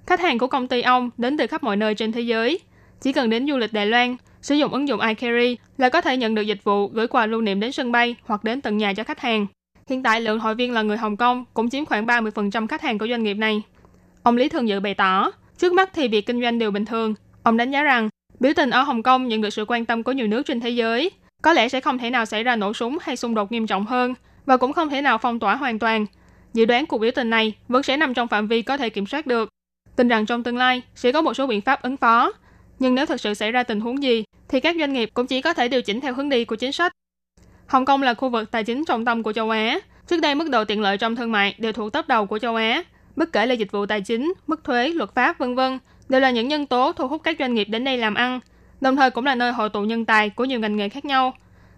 [0.07, 2.59] khách hàng của công ty ông đến từ khắp mọi nơi trên thế giới.
[3.01, 6.17] Chỉ cần đến du lịch Đài Loan Sử dụng ứng dụng iCarry là có thể
[6.17, 8.93] nhận được dịch vụ gửi quà lưu niệm đến sân bay hoặc đến tận nhà
[8.93, 9.47] cho khách hàng.
[9.89, 12.97] Hiện tại lượng hội viên là người Hồng Kông cũng chiếm khoảng 30% khách hàng
[12.97, 13.61] của doanh nghiệp này.
[14.23, 17.13] Ông Lý Thường Dự bày tỏ, trước mắt thì việc kinh doanh đều bình thường.
[17.43, 20.11] Ông đánh giá rằng, biểu tình ở Hồng Kông nhận được sự quan tâm của
[20.11, 21.11] nhiều nước trên thế giới.
[21.41, 23.85] Có lẽ sẽ không thể nào xảy ra nổ súng hay xung đột nghiêm trọng
[23.85, 24.13] hơn
[24.45, 26.05] và cũng không thể nào phong tỏa hoàn toàn.
[26.53, 29.05] Dự đoán cuộc biểu tình này vẫn sẽ nằm trong phạm vi có thể kiểm
[29.05, 29.49] soát được.
[29.95, 32.31] Tin rằng trong tương lai sẽ có một số biện pháp ứng phó
[32.79, 35.41] nhưng nếu thực sự xảy ra tình huống gì, thì các doanh nghiệp cũng chỉ
[35.41, 36.91] có thể điều chỉnh theo hướng đi của chính sách.
[37.71, 39.79] Hồng Kông là khu vực tài chính trọng tâm của châu Á.
[40.07, 42.55] Trước đây mức độ tiện lợi trong thương mại đều thuộc top đầu của châu
[42.55, 42.83] Á.
[43.15, 45.79] Bất kể là dịch vụ tài chính, mức thuế, luật pháp, vân vân
[46.09, 48.39] đều là những nhân tố thu hút các doanh nghiệp đến đây làm ăn,
[48.81, 51.33] đồng thời cũng là nơi hội tụ nhân tài của nhiều ngành nghề khác nhau.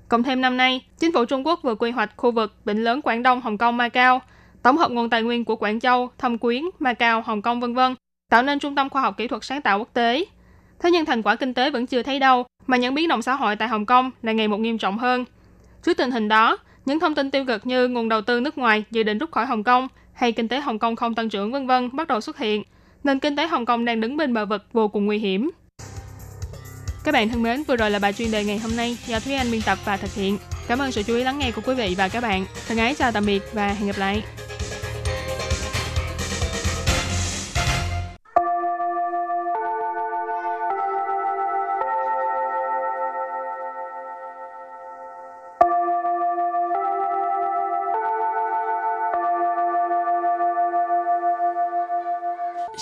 [0.07, 3.01] Cộng thêm năm nay, chính phủ Trung Quốc vừa quy hoạch khu vực Vịnh lớn
[3.01, 4.21] Quảng Đông, Hồng Kông, Macau,
[4.63, 7.95] tổng hợp nguồn tài nguyên của Quảng Châu, Thâm Quyến, Macau, Hồng Kông vân vân,
[8.29, 10.25] tạo nên trung tâm khoa học kỹ thuật sáng tạo quốc tế.
[10.79, 13.35] Thế nhưng thành quả kinh tế vẫn chưa thấy đâu, mà những biến động xã
[13.35, 15.25] hội tại Hồng Kông lại ngày một nghiêm trọng hơn.
[15.83, 18.83] Trước tình hình đó, những thông tin tiêu cực như nguồn đầu tư nước ngoài
[18.91, 21.67] dự định rút khỏi Hồng Kông hay kinh tế Hồng Kông không tăng trưởng vân
[21.67, 22.63] vân bắt đầu xuất hiện,
[23.03, 25.51] nên kinh tế Hồng Kông đang đứng bên bờ vực vô cùng nguy hiểm.
[27.03, 29.33] Các bạn thân mến, vừa rồi là bài chuyên đề ngày hôm nay do Thúy
[29.33, 30.37] Anh biên tập và thực hiện.
[30.67, 32.45] Cảm ơn sự chú ý lắng nghe của quý vị và các bạn.
[32.67, 34.23] Thân ái chào tạm biệt và hẹn gặp lại.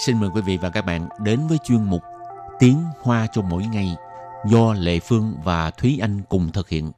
[0.05, 2.01] Xin mời quý vị và các bạn đến với chuyên mục
[2.59, 3.95] Tiếng Hoa cho mỗi ngày
[4.45, 6.91] do Lệ Phương và Thúy Anh cùng thực hiện.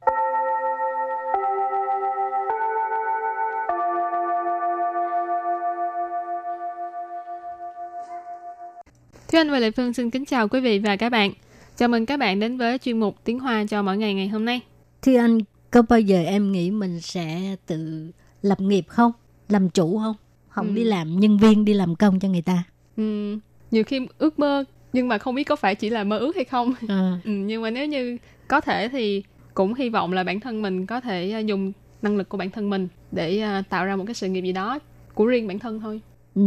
[9.28, 11.32] Thúy Anh và Lệ Phương xin kính chào quý vị và các bạn.
[11.76, 14.44] Chào mừng các bạn đến với chuyên mục Tiếng Hoa cho mỗi ngày ngày hôm
[14.44, 14.60] nay.
[15.02, 15.38] Thưa anh,
[15.70, 18.10] có bao giờ em nghĩ mình sẽ tự
[18.42, 19.12] lập nghiệp không?
[19.48, 20.16] Làm chủ không?
[20.48, 20.72] Không Ừ.
[20.72, 22.64] đi làm nhân viên, đi làm công cho người ta.
[22.96, 23.38] Ừm,
[23.70, 26.44] nhiều khi ước mơ nhưng mà không biết có phải chỉ là mơ ước hay
[26.44, 26.74] không.
[26.88, 27.18] Ờ.
[27.24, 28.16] Ừ, nhưng mà nếu như
[28.48, 29.22] có thể thì
[29.54, 32.50] cũng hy vọng là bản thân mình có thể à, dùng năng lực của bản
[32.50, 34.78] thân mình để à, tạo ra một cái sự nghiệp gì đó
[35.14, 36.00] của riêng bản thân thôi.
[36.34, 36.42] Ừ,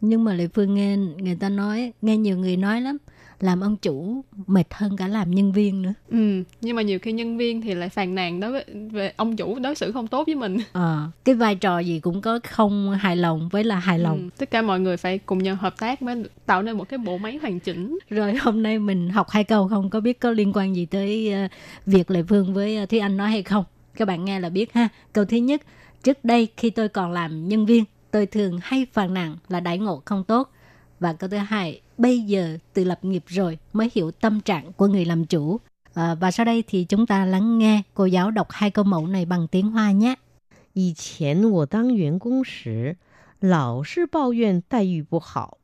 [0.00, 2.96] nhưng mà Lệ Phương nghe người ta nói, nghe nhiều người nói lắm,
[3.42, 5.94] làm ông chủ mệt hơn cả làm nhân viên nữa.
[6.08, 9.36] Ừ, nhưng mà nhiều khi nhân viên thì lại phàn nàn đối với về ông
[9.36, 10.58] chủ đối xử không tốt với mình.
[10.72, 14.16] Ờ, cái vai trò gì cũng có không hài lòng với là hài lòng.
[14.16, 16.98] Ừ, tất cả mọi người phải cùng nhau hợp tác mới tạo nên một cái
[16.98, 17.98] bộ máy hoàn chỉnh.
[18.10, 21.32] Rồi hôm nay mình học hai câu không có biết có liên quan gì tới
[21.32, 21.48] ờ,
[21.86, 23.64] việc Lệ Phương với ờ, Thúy Anh nói hay không.
[23.96, 24.88] Các bạn nghe là biết ha.
[25.12, 25.62] Câu thứ nhất,
[26.02, 29.78] trước đây khi tôi còn làm nhân viên, tôi thường hay phàn nàn là đãi
[29.78, 30.50] ngộ không tốt.
[31.00, 34.87] Và câu thứ hai, bây giờ tự lập nghiệp rồi mới hiểu tâm trạng của
[34.87, 35.59] người làm chủ.
[35.93, 39.07] À, và sau đây thì chúng ta lắng nghe cô giáo đọc hai câu mẫu
[39.07, 40.15] này bằng tiếng Hoa nhé.
[40.73, 42.97] 以前我当员工时，
[43.39, 45.57] 老是抱怨待遇不好，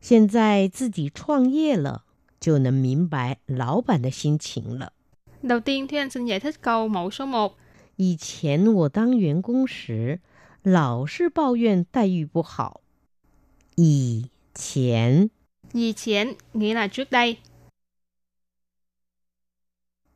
[0.00, 2.04] 现在自己创业了，
[2.38, 4.92] 就能明白老板的心情了。
[5.42, 7.52] Đầu tiên thì anh xin giải thích câu mẫu số 1.
[7.96, 10.20] 以前我当员工时，
[10.62, 12.82] 老是抱怨待遇不好。
[13.76, 15.28] 以 前
[15.72, 17.36] Dì chén nghĩa là trước đây.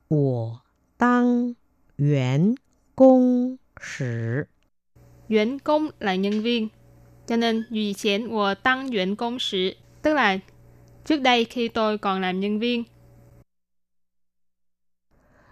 [0.08, 0.60] 我
[0.96, 1.54] 当
[1.96, 2.54] 员
[2.94, 4.48] 工时，
[5.28, 6.68] Yuán công là nhân viên.
[7.26, 10.38] Cho nên dì chén của tăng yuán công sử tức là
[11.04, 12.84] trước đây khi tôi còn làm nhân viên.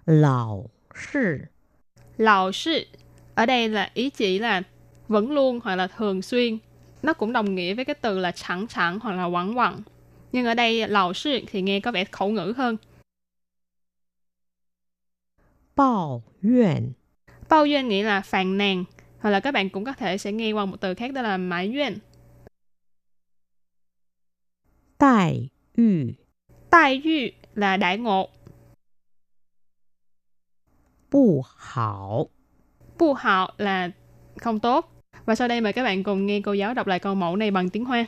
[0.04, 1.48] 老是
[2.16, 2.86] Lão sư
[3.34, 4.62] ở đây là ý chỉ là
[5.08, 6.58] vẫn luôn hoặc là thường xuyên.
[7.03, 9.81] nó cũng đồng nghĩa với cái từ là chẳng chẳng hoặc là quẳng quẳng.
[10.31, 12.77] Nhưng ở đây lão sư thì nghe có vẻ khẩu ngữ hơn.
[15.75, 16.91] Bao yuan
[17.49, 18.83] Bao yuan nghĩa là phàn nàn.
[19.19, 21.37] Hoặc là các bạn cũng có thể sẽ nghe qua một từ khác đó là
[21.37, 21.97] mãi yuan.
[24.97, 25.83] Tài yu
[26.69, 28.29] Tài yu là đại ngộ.
[31.11, 32.29] Bù hảo
[32.97, 33.91] Bù hảo là
[34.37, 34.96] không tốt.
[35.24, 37.50] Và sau đây mời các bạn cùng nghe cô giáo đọc lại câu mẫu này
[37.50, 38.06] bằng tiếng Hoa.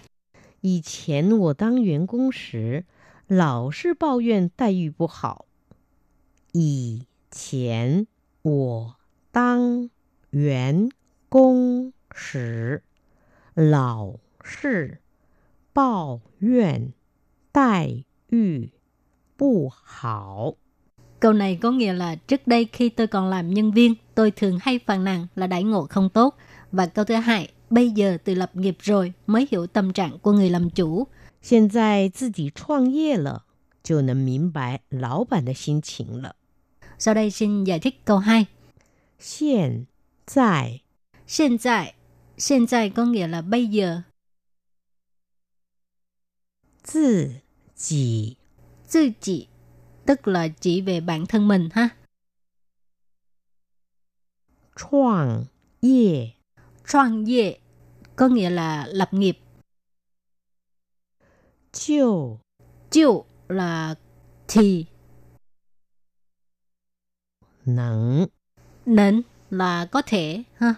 [0.61, 2.85] 以前我当员工时，
[3.29, 5.45] 老是抱怨待遇不好。
[6.53, 8.07] 以前
[8.43, 8.97] 我
[9.31, 9.91] 当
[10.31, 10.89] 员
[11.29, 12.83] 工时，
[13.55, 15.01] 老是
[15.75, 16.93] 抱怨
[17.53, 18.71] 待遇
[19.37, 20.55] 不好。
[21.21, 24.59] Câu này có nghĩa là trước đây khi tôi còn làm nhân viên, tôi thường
[24.63, 26.37] hay phàn nàn là đãi ngộ không tốt.
[26.73, 30.33] Và câu thứ hai, bây giờ tự lập nghiệp rồi mới hiểu tâm trạng của
[30.33, 31.07] người làm chủ.
[31.43, 33.45] 现在自己创业了，
[33.83, 36.37] 就能明白老板的心情了。
[36.99, 38.47] Sau đây xin giải thích câu 2.
[39.19, 39.87] 现
[40.27, 40.81] 在
[41.27, 41.95] Hiện tại,
[42.37, 44.05] hiện tại có nghĩa là bây giờ.
[46.83, 47.41] 自
[47.77, 48.37] 己
[48.91, 49.49] Tự chỉ,
[50.07, 51.91] tức là chỉ về bản thân mình ha.
[54.77, 55.49] 创
[55.81, 56.37] 业
[56.90, 57.60] 创业
[58.16, 59.38] có nghĩa là lập nghiệp.
[61.72, 62.40] Chiều
[62.90, 63.96] Chiều là
[64.48, 64.86] thì.
[67.66, 68.26] Nắng
[68.86, 70.44] Nắng là có thể.
[70.56, 70.76] ha.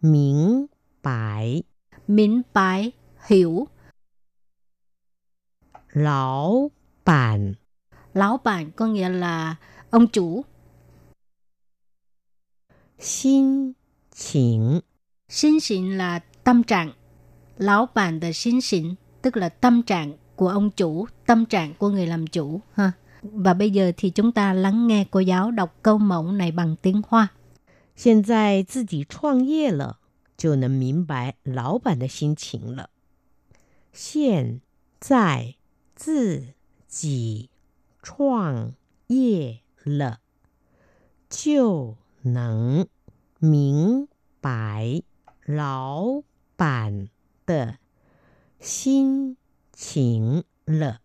[0.00, 0.66] Miếng
[1.02, 1.62] bài
[2.06, 2.92] Miếng bài
[3.26, 3.68] hiểu.
[5.92, 6.70] Lão
[7.04, 7.54] bản
[8.14, 9.56] Lão bản có nghĩa là
[9.90, 10.44] ông chủ.
[12.99, 13.75] 心
[14.11, 14.81] 情
[15.29, 16.93] Xin xịn là tâm trạng.
[17.57, 21.89] Lão bản de xin xịn tức là tâm trạng của ông chủ, tâm trạng của
[21.89, 22.91] người làm chủ ha.
[23.21, 26.75] Và bây giờ thì chúng ta lắng nghe cô giáo đọc câu mẫu này bằng
[26.81, 27.27] tiếng Hoa.
[27.95, 29.99] 现在自己创业了，
[30.37, 32.89] 就能明白老板的心情了。
[33.91, 34.61] 现
[35.01, 35.55] 在
[35.95, 36.53] 自
[36.87, 37.49] 己
[38.01, 38.73] 创
[39.07, 40.19] 业了，
[41.29, 42.85] 就 能
[43.39, 44.07] 明
[44.41, 45.01] 白
[45.45, 46.23] 老
[46.57, 47.07] 板
[47.45, 47.75] 的
[48.59, 49.37] 心
[49.73, 50.99] 情了。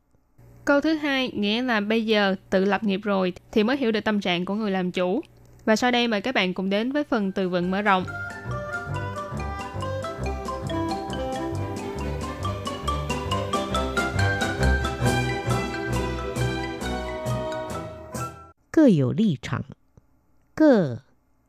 [0.64, 4.00] Câu thứ hai nghĩa là bây giờ tự lập nghiệp rồi thì mới hiểu được
[4.04, 5.20] tâm trạng của người làm chủ.
[5.64, 8.04] Và sau đây mời các bạn cùng đến với phần từ vựng mở rộng.
[18.70, 19.64] 各有立场，
[20.54, 20.98] 各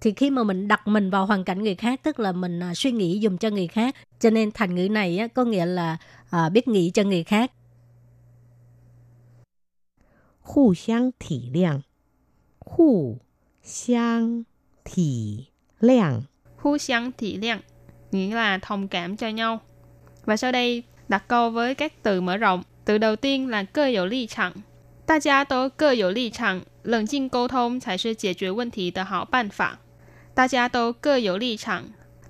[0.00, 2.74] Thì khi mà mình đặt mình vào hoàn cảnh người khác, tức là mình à,
[2.74, 3.96] suy nghĩ dùng cho người khác.
[4.20, 5.96] Cho nên thành ngữ này á, có nghĩa là
[6.30, 7.50] à, biết nghĩ cho người khác.
[10.46, 11.82] 互相体谅，
[12.58, 13.18] 互
[13.62, 14.44] 相
[14.84, 15.46] 体
[15.80, 16.26] 谅，
[16.58, 17.60] Hú xiang thị liang
[18.12, 19.60] nghĩa là thông cảm cho nhau.
[20.24, 22.62] Và sau đây đặt câu với các từ mở rộng.
[22.84, 24.52] Từ đầu tiên là cơ有立场。
[25.06, 29.78] 大家都各有立场，冷静沟通才是解决问题的好办法。
[30.38, 31.82] 大家都各有立场，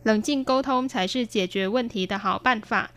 [0.03, 2.91] 冷静沟通才是解决问题的好办法。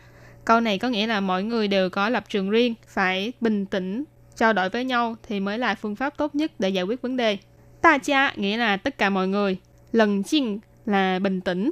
[0.44, 4.04] Câu này có nghĩa là mọi người đều có lập trường riêng, phải bình tĩnh,
[4.36, 7.16] trao đổi với nhau thì mới là phương pháp tốt nhất để giải quyết vấn
[7.16, 7.38] đề.
[7.82, 9.56] Ta gia nghĩa là tất cả mọi người,
[9.92, 11.70] lần chinh là bình tĩnh,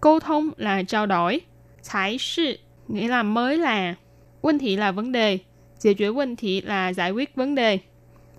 [0.00, 1.40] câu thông là trao đổi,
[1.88, 3.94] thái sự nghĩa là mới là,
[4.42, 5.38] vấn thị là vấn đề,
[5.78, 7.78] giải quyết vấn thị là giải quyết vấn đề,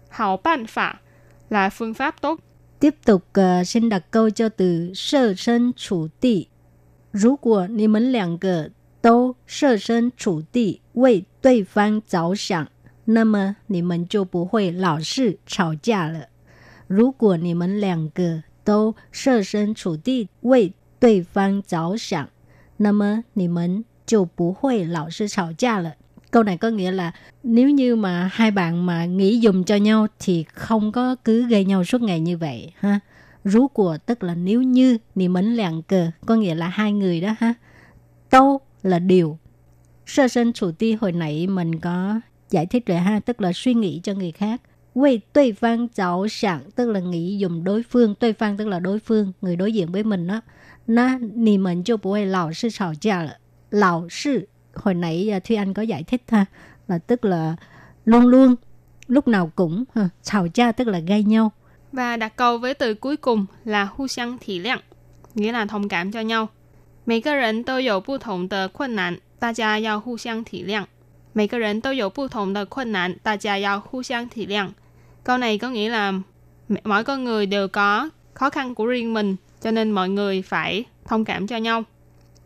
[0.09, 0.95] hảo ban phạ
[1.49, 2.39] là phương pháp tốt.
[2.80, 6.44] Tiếp tục ờ, xin đặt câu cho từ sơ sân chủ địa.
[7.12, 8.70] 如果你们两个
[9.02, 12.68] 都设身处地为对方着想，
[13.04, 16.28] 那么你们就不会老是吵架了。
[16.86, 22.30] 如果你们两个都设身处地为对方着想，
[22.78, 25.96] 那么你们就不会老是吵架了。
[26.30, 27.12] câu này có nghĩa là
[27.42, 31.64] nếu như mà hai bạn mà nghĩ dùng cho nhau thì không có cứ gây
[31.64, 33.00] nhau suốt ngày như vậy, ha?
[33.44, 37.20] Rú của, tức là nếu như, nì mến lạng cờ, có nghĩa là hai người
[37.20, 37.54] đó, ha?
[38.30, 39.38] Tâu là điều.
[40.06, 43.20] Sơ sinh chủ ti hồi nãy mình có giải thích rồi, ha?
[43.20, 44.60] Tức là suy nghĩ cho người khác.
[44.94, 48.14] Quay đối phương cháu sẵn tức là nghĩ dùng đối phương.
[48.20, 50.40] Đối phương tức là đối phương, người đối diện với mình đó.
[50.86, 53.38] Nó nì mình cho bố lão sư xào cha
[53.70, 54.46] lão sư
[54.79, 56.45] hồi nãy à, Thúy Anh có giải thích ha
[56.87, 57.55] là tức là
[58.05, 58.55] luôn luôn
[59.07, 61.51] lúc nào cũng ha,吵架tức là gây nhau
[61.91, 64.79] Và đặt câu với từ cuối cùng là hu xiang thị liang,
[65.35, 66.47] nghĩa là thông cảm cho nhau.
[67.05, 70.85] 每个人都有不同的困难，大家要互相体谅。
[71.33, 74.69] 每个人都有不同的困难，大家要互相体谅。
[75.23, 76.11] Câu này có nghĩa là
[76.69, 80.41] m- mỗi con người đều có khó khăn của riêng mình, cho nên mọi người
[80.41, 81.83] phải thông cảm cho nhau.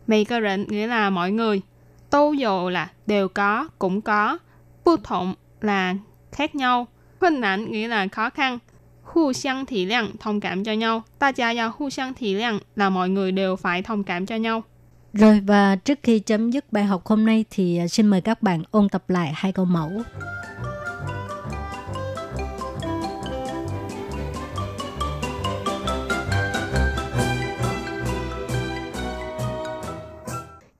[0.06, 1.60] Mấy cái人 nghĩa là mọi người.
[2.09, 4.37] Tô dồ là đều có, cũng có.
[4.85, 5.95] Bu thộng là
[6.31, 6.87] khác nhau.
[7.19, 8.59] 困 nạn nghĩa là khó khăn.
[9.03, 11.03] Hu xiang thị liang, thông cảm cho nhau.
[11.19, 14.35] Ta gia yao hu xiang thị liang là mọi người đều phải thông cảm cho
[14.35, 14.63] nhau.
[15.13, 18.41] rồi và trước khi chấm dứt bài học hôm nay thì à, xin mời các
[18.41, 19.91] bạn ôn tập lại hai câu mẫu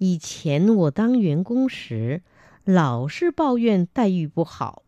[0.04, 2.22] 以前我当员工时，
[2.64, 4.83] 老是抱怨待遇不好。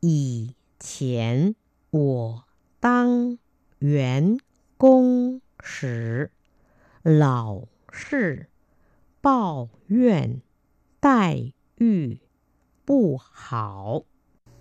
[0.00, 1.54] 以前
[1.90, 2.44] 我
[2.80, 3.38] 当
[3.78, 4.38] 员
[4.76, 6.30] 工时，
[7.02, 8.48] 老是
[9.20, 10.40] 抱怨
[11.00, 12.18] 待遇
[12.84, 14.02] 不好。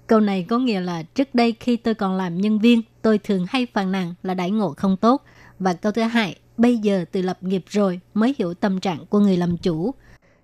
[0.08, 3.46] câu này có nghĩa là trước đây khi tôi còn làm nhân viên tôi thường
[3.50, 5.24] hay phàn nàn là đãi ngộ không tốt
[5.60, 9.20] và câu thứ hai bây giờ tự lập nghiệp rồi mới hiểu tâm trạng của
[9.20, 9.96] người làm chủ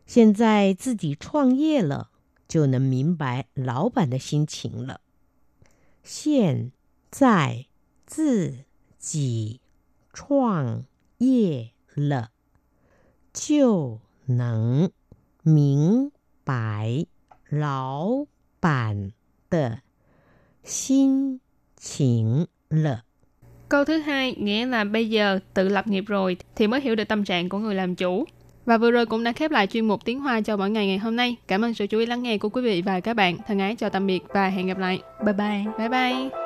[0.07, 2.09] 现在自己创业了，
[2.47, 4.99] 就能明白老板的心情了。
[6.03, 6.71] 现
[7.09, 7.67] 在
[8.05, 8.65] 自
[8.99, 9.61] 己
[10.11, 10.85] 创
[11.19, 12.31] 业了，
[13.31, 14.91] 就能
[15.43, 16.11] 明
[16.43, 17.05] 白
[17.49, 18.25] 老
[18.59, 19.13] 板
[19.49, 19.81] 的
[20.63, 21.39] 心
[21.77, 23.04] 情了。
[23.68, 27.08] Câu thứ hai nghĩa là bây giờ tự lập nghiệp rồi thì mới hiểu được
[27.08, 28.24] tâm trạng của người làm chủ.
[28.66, 30.98] Và vừa rồi cũng đã khép lại chuyên mục tiếng Hoa cho mỗi ngày ngày
[30.98, 31.36] hôm nay.
[31.48, 33.36] Cảm ơn sự chú ý lắng nghe của quý vị và các bạn.
[33.46, 34.98] Thân ái chào tạm biệt và hẹn gặp lại.
[35.24, 36.45] bye bye Bye bye.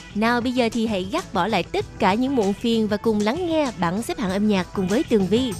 [0.14, 3.20] Nào bây giờ thì hãy gác bỏ lại tất cả những muộn phiền và cùng
[3.20, 5.52] lắng nghe bảng xếp hạng âm nhạc cùng với Tường Vi.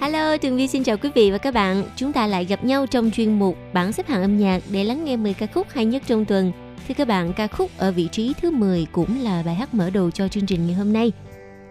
[0.00, 1.84] Hello, Tường Vi xin chào quý vị và các bạn.
[1.96, 5.04] Chúng ta lại gặp nhau trong chuyên mục bảng xếp hạng âm nhạc để lắng
[5.04, 6.52] nghe 10 ca khúc hay nhất trong tuần.
[6.88, 9.90] Thưa các bạn, ca khúc ở vị trí thứ 10 cũng là bài hát mở
[9.90, 11.12] đầu cho chương trình ngày hôm nay.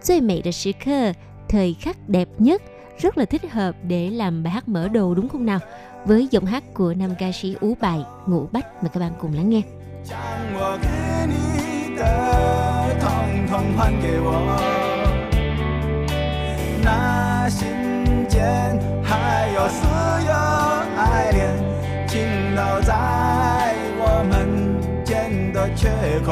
[0.01, 1.13] 最美的时刻,
[1.49, 2.61] thời khắc đẹp nhất,
[2.97, 5.59] rất là thích hợp để làm bài hát mở đầu đúng không nào?
[6.05, 9.33] Với giọng hát của nam ca sĩ Ú Bài, Ngũ Bách mời các bạn cùng
[9.33, 9.61] lắng nghe.
[10.03, 10.17] 将
[10.53, 10.87] 我给
[11.27, 12.01] 你的
[12.99, 14.27] 统统还给我，
[16.83, 17.67] 那心
[18.29, 19.89] 间还有所
[20.25, 20.33] 有
[20.95, 21.39] 爱恋，
[22.07, 24.33] 倾倒在我们
[25.03, 25.89] 间的缺
[26.25, 26.31] 口。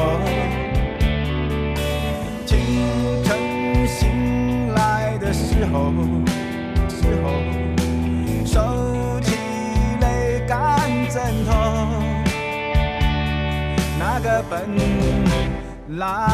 [2.46, 2.56] 清
[3.24, 5.92] 晨醒来的时候，
[7.03, 7.27] 时候
[8.45, 9.35] 收起
[9.99, 11.51] 泪干枕头。
[13.99, 14.69] 那个本
[15.97, 16.31] 来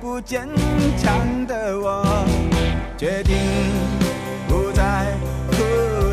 [0.00, 0.48] 不坚
[0.96, 2.04] 强的我，
[2.96, 3.36] 决定
[4.48, 5.14] 不再
[5.52, 5.56] 哭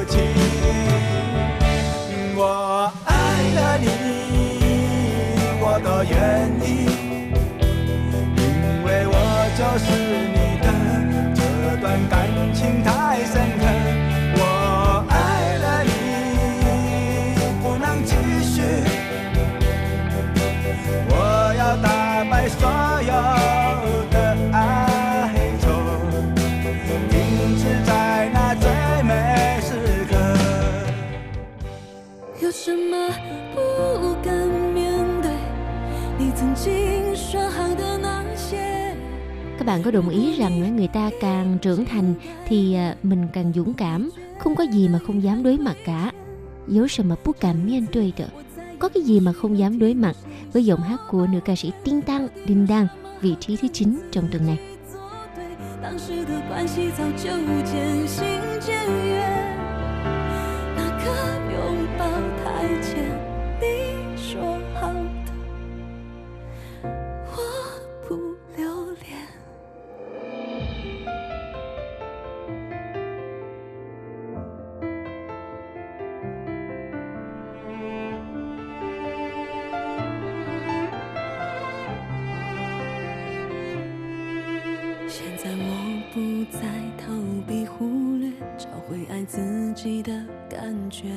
[0.07, 0.19] 泣。
[2.35, 3.13] 我爱
[3.55, 3.87] 了你，
[5.59, 6.13] 我都愿
[6.61, 6.94] 意，
[12.83, 14.04] 太深刻，
[39.64, 42.14] Các bạn có đồng ý rằng á, người ta càng trưởng thành
[42.48, 46.12] thì à, mình càng dũng cảm, không có gì mà không dám đối mặt cả.
[46.68, 48.24] Dấu什么不敢面对的
[48.78, 50.16] có cái gì mà không dám đối mặt
[50.52, 52.86] với giọng hát của nữ ca sĩ Tinh Tăng Đinh Đăng
[53.20, 54.58] vị trí thứ 9 trong tuần này.
[55.82, 57.30] 当时的关系早就
[57.64, 58.26] 渐行
[58.60, 59.56] 渐远，
[60.76, 61.04] 那个
[61.52, 62.04] 拥抱
[62.44, 62.68] 太
[89.75, 90.11] 己的
[90.49, 91.09] 感觉。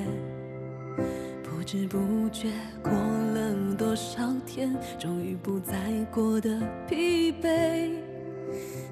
[1.43, 2.49] 不知不觉
[2.83, 5.75] 过了多少天，终于不再
[6.13, 7.91] 过得疲惫。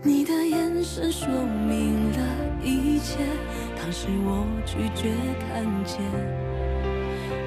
[0.02, 2.18] 你的眼神说明了
[2.62, 3.18] 一切，
[3.76, 6.00] 当时我拒绝看见。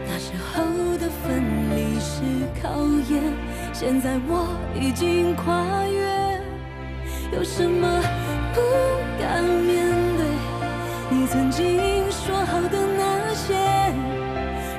[0.08, 0.64] 那时候
[0.98, 1.44] 的分
[1.76, 2.24] 离是
[2.62, 3.22] 考验，
[3.72, 6.42] 现在我已经跨越。
[7.32, 8.02] 有什么
[8.54, 8.62] 不
[9.22, 9.89] 敢面对？
[11.32, 13.54] 曾经说好的那些，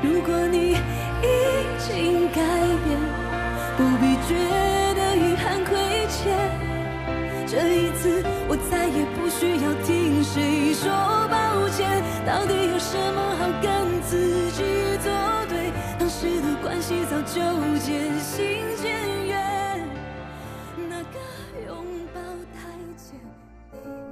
[0.02, 1.30] 如果你已
[1.78, 2.42] 经改
[2.84, 2.98] 变，
[3.76, 4.34] 不必觉
[4.96, 5.78] 得遗憾亏
[6.08, 6.18] 欠。
[7.46, 10.90] 这一次，我再也不需要听谁说
[11.30, 12.02] 抱歉。
[12.26, 14.64] 到底有什么好跟自己
[15.04, 15.12] 作
[15.48, 15.72] 对？
[16.00, 17.40] 当时的关系早就
[17.78, 18.36] 渐行
[18.82, 19.19] 渐远。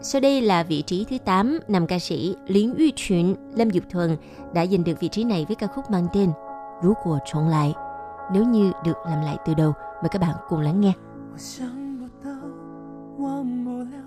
[0.01, 3.83] Sau đây là vị trí thứ 8, nam ca sĩ Liên Uy Chuyện, Lâm Dục
[3.89, 4.17] Thuần
[4.53, 6.29] đã giành được vị trí này với ca khúc mang tên
[6.83, 7.73] Rú của trọn lại.
[8.33, 10.93] Nếu như được làm lại từ đầu, mời các bạn cùng lắng nghe.
[11.33, 12.29] 我想不到，
[13.17, 13.97] 忘不了，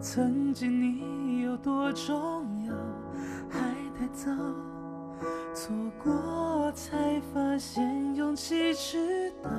[0.00, 2.72] 曾经你有多重要，
[3.50, 3.60] 还
[3.98, 4.30] 太早，
[5.52, 9.50] 错过才发现勇气知道，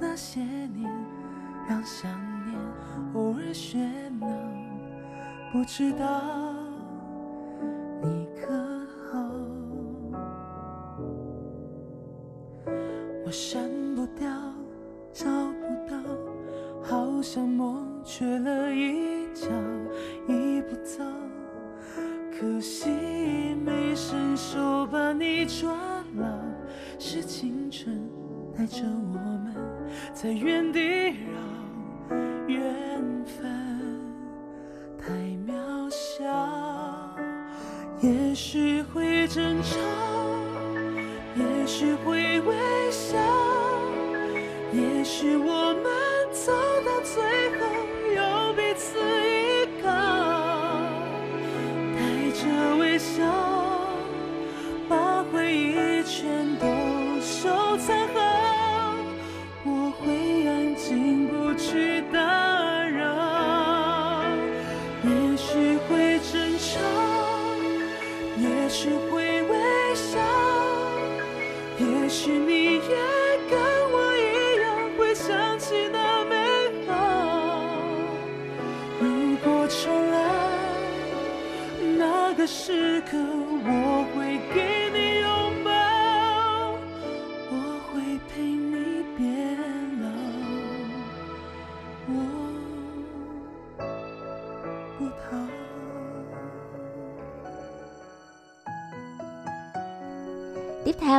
[0.00, 0.90] 那些年
[1.68, 2.10] 让想
[2.46, 2.58] 念
[3.14, 3.78] 偶尔喧
[4.18, 4.26] 闹，
[5.51, 6.21] 不知道
[8.03, 8.53] 你可
[9.11, 9.17] 好。
[13.25, 13.63] 我删
[13.95, 14.29] 不掉，
[15.11, 15.97] 找不到，
[16.83, 19.47] 好像梦缺了一角，
[20.27, 21.03] 一不走，
[22.31, 22.89] 可惜
[23.65, 25.73] 没伸手把你抓
[26.15, 26.27] 牢，
[26.99, 27.99] 是青春
[28.55, 29.55] 带着我们
[30.13, 31.39] 在原地绕，
[38.01, 39.77] 也许会争吵，
[41.35, 42.55] 也许会微
[42.89, 43.17] 笑，
[44.71, 45.98] 也许我们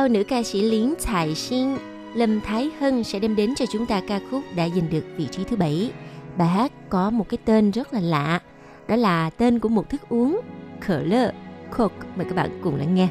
[0.00, 1.68] theo, nữ ca sĩ Liến Thải Xin,
[2.14, 5.28] Lâm Thái Hân sẽ đem đến cho chúng ta ca khúc đã giành được vị
[5.30, 5.92] trí thứ bảy.
[6.36, 8.40] Bài hát có một cái tên rất là lạ,
[8.88, 10.40] đó là tên của một thức uống,
[10.80, 11.32] khở lơ,
[11.76, 12.06] Coke.
[12.16, 13.08] Mời các bạn cùng lắng nghe.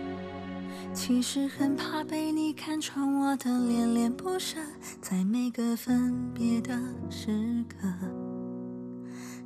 [0.93, 4.57] 其实很怕被你看穿我的恋恋不舍，
[5.01, 6.73] 在每个分别的
[7.09, 7.87] 时刻，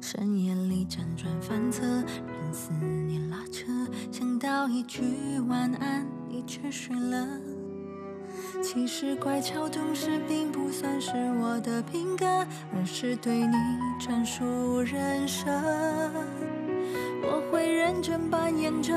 [0.07, 2.71] 深夜里辗转反侧，任思
[3.09, 3.65] 念拉扯，
[4.13, 5.01] 想到一句
[5.49, 7.27] 晚安，你却睡了。
[8.63, 12.27] 其实乖巧懂事并不算是我的品格，
[12.77, 13.57] 而是对你
[13.99, 15.51] 专属人设。
[17.23, 18.95] 我会认真扮演着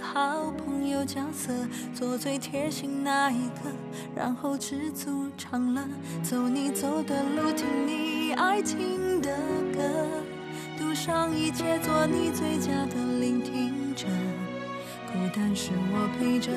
[0.00, 1.52] 好朋友角色，
[1.92, 3.62] 做最贴心那一个，
[4.14, 5.82] 然后知足常乐，
[6.22, 9.36] 走你走的路，听你爱听的，
[11.06, 14.08] 上一切，做你最佳的聆听者。
[15.06, 16.50] 孤单时我陪着，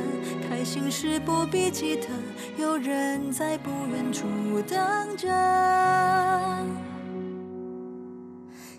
[0.50, 2.08] 开心时不必记得，
[2.58, 4.26] 有人在不远处
[4.68, 5.28] 等着。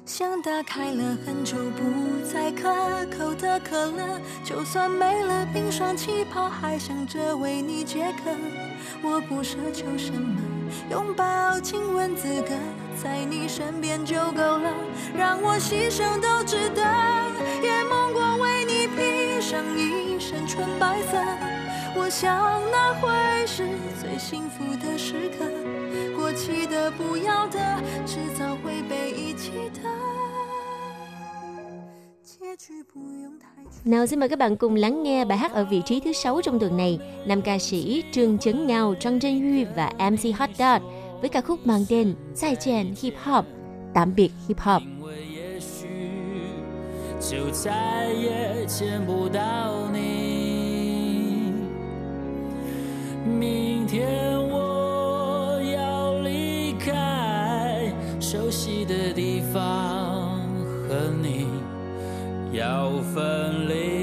[0.04, 1.84] 像打开了很久不
[2.28, 2.68] 再可
[3.16, 8.32] 口的可乐，就算没了冰霜气泡，还想着为你解渴。
[9.08, 10.40] 我不奢求什么，
[10.90, 12.48] 拥抱、亲吻资格，
[13.02, 14.74] 在你身边就够了，
[15.16, 16.82] 让我牺牲都值得。
[17.62, 21.16] 也梦过为你披上一身纯白色，
[21.96, 23.66] 我想那会是
[24.00, 25.46] 最幸福的时刻。
[26.14, 27.58] 过期的、不要的，
[28.06, 29.88] 迟早会被遗弃的。
[33.84, 36.58] Nào xin mời các bạn cùng lắng nghe bài hát ở vị trí thứ 6 trong
[36.58, 36.98] tuần này.
[37.26, 40.82] Nam ca sĩ Trương Chấn Ngao, Trang Trân Huy và MC Hot Dot
[41.20, 43.44] với ca khúc mang tên Zai Jian Hip Hop,
[43.94, 44.82] tạm biệt Hip Hop.
[47.20, 49.40] 就再也见不到
[49.92, 51.52] 你。
[53.38, 60.40] 明天我要离开熟悉的地方，
[60.88, 61.46] 和你
[62.52, 63.99] 要分离，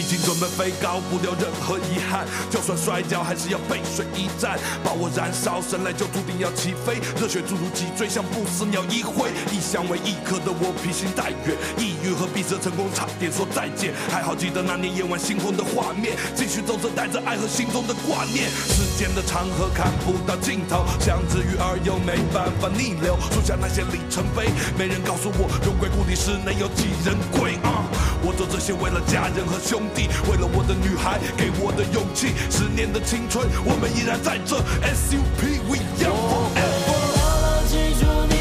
[0.00, 2.26] 已经准备飞高，不留任何遗憾。
[2.48, 6.96] 就算摔跤，还是要背水一战，把我燃烧，生来就注定要起飞。
[7.20, 9.28] 热血注入脊椎，像不死鸟一挥。
[9.52, 13.92] 一向为一颗的我披星戴月，抑郁和闭塞成功差点说再见。
[14.08, 18.48] 还好记得那年夜晚星空的画面，继续走着带着爱和心中的挂念。
[18.48, 23.20] 时间的长河看不到尽头，像只鱼儿又没办法逆流。
[23.36, 24.48] 树下那些里程碑，
[24.80, 27.84] 没人告诉我荣归故里时能有几人归啊！
[28.22, 32.34] 我做这些为了家人和兄弟弟，为了我的女孩给我的勇气。
[32.50, 34.56] 十年的青春，我们依然在这。
[34.82, 36.90] SUP，We young 我 forever。
[37.16, 38.34] 牢牢记住你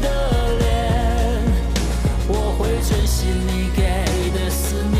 [0.00, 0.06] 的
[0.58, 0.64] 脸，
[2.28, 3.80] 我会珍惜你给
[4.36, 4.98] 的思念。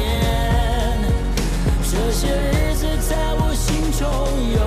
[1.91, 4.03] 这些日子在我心中
[4.53, 4.61] 永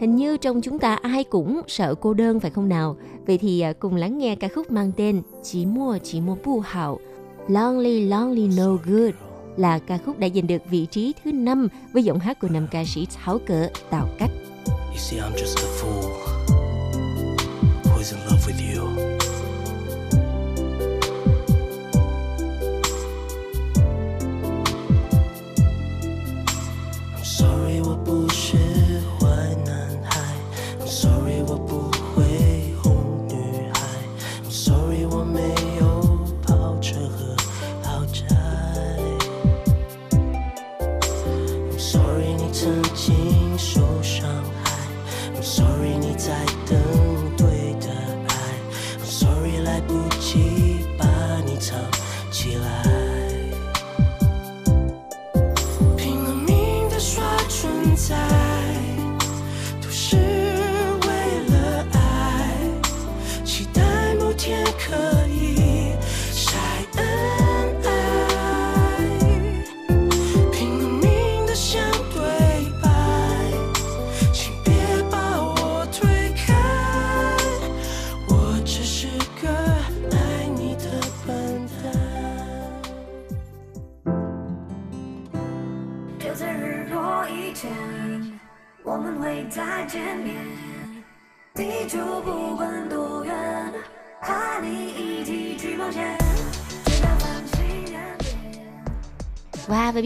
[0.00, 2.96] Hình như trong chúng ta ai cũng sợ cô đơn phải không nào?
[3.26, 6.60] Vậy thì à, cùng lắng nghe ca khúc mang tên Chỉ mua chỉ mua bu
[6.60, 6.98] hảo
[7.48, 9.14] Lonely lonely no good
[9.56, 12.66] là ca khúc đã giành được vị trí thứ năm với giọng hát của nam
[12.70, 14.30] ca sĩ tháo cỡ Tào Cách.
[14.66, 16.02] You see, I'm just a fool
[17.84, 19.19] who's in love with you.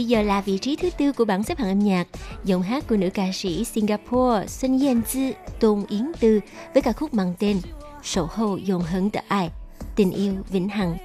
[0.04, 2.06] bây giờ là vị trí thứ tư của bảng xếp hạng âm nhạc,
[2.44, 6.40] giọng hát của nữ ca sĩ Singapore Sun Yen Yanzi Tôn Yến Tư
[6.74, 7.60] với ca khúc mang tên
[8.02, 9.50] Sổ hậu dồn hứng tờ ai,
[9.96, 10.96] tình yêu vĩnh hằng.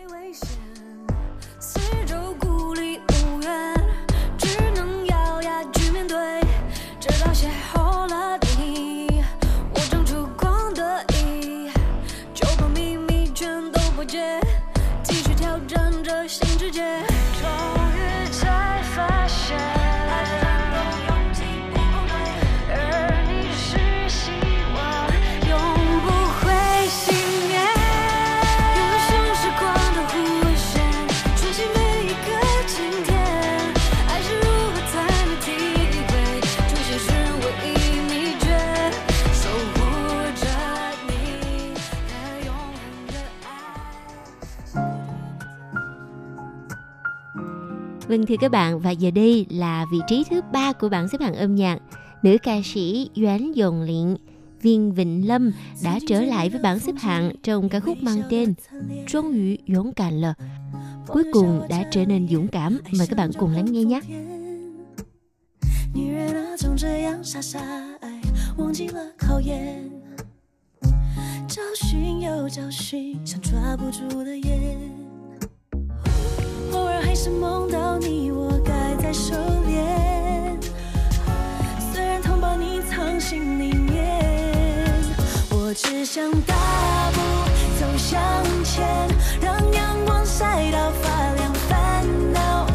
[16.76, 17.09] Yeah.
[48.09, 51.21] Vâng thưa các bạn và giờ đây là vị trí thứ ba của bảng xếp
[51.21, 51.79] hạng âm nhạc.
[52.23, 54.17] Nữ ca sĩ Doãn Dòng Liện,
[54.62, 55.53] Viên Vịnh Lâm
[55.85, 58.55] đã trở lại với bảng xếp hạng trong ca khúc mang tên
[59.07, 60.35] Trung Yu Dũng Cảm Lờ.
[61.07, 62.79] Cuối cùng đã trở nên dũng cảm.
[62.99, 64.01] Mời các bạn cùng lắng nghe nhé.
[65.95, 67.61] 女人啊，总这样傻傻
[68.01, 68.21] 爱，
[68.59, 69.89] 忘记了考验。
[71.47, 74.77] 找寻又找寻，像抓不住的烟。
[77.02, 79.36] 还是梦到你，我该在收
[79.68, 80.58] 敛。
[81.91, 84.24] 虽然痛把你藏心里面，
[85.50, 86.56] 我只想大
[87.14, 87.20] 步
[87.80, 88.20] 走向
[88.64, 88.86] 前，
[89.41, 92.68] 让阳光晒到发亮，烦恼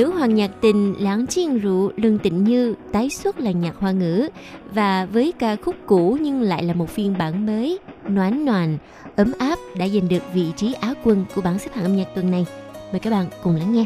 [0.00, 3.92] Nữ hoàng nhạc tình Lãng Chiên Rượu, Lương Tịnh Như tái xuất là nhạc hoa
[3.92, 4.28] ngữ
[4.74, 7.78] và với ca khúc cũ nhưng lại là một phiên bản mới
[8.08, 8.78] noán noàn,
[9.16, 12.08] ấm áp đã giành được vị trí Á quân của bảng xếp hạng âm nhạc
[12.14, 12.46] tuần này.
[12.92, 13.84] Mời các bạn cùng lắng nghe.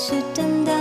[0.00, 0.72] 是真的，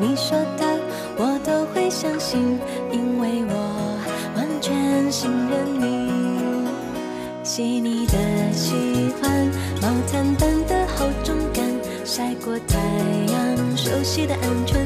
[0.00, 0.80] 你说的
[1.16, 2.58] 我都会相信，
[2.90, 4.00] 因为我
[4.34, 6.10] 完全信任你。
[7.44, 8.18] 细腻的
[8.52, 8.74] 喜
[9.22, 9.48] 欢，
[9.80, 11.64] 毛毯般的厚重感，
[12.04, 12.76] 晒过太
[13.32, 14.83] 阳，熟悉的安全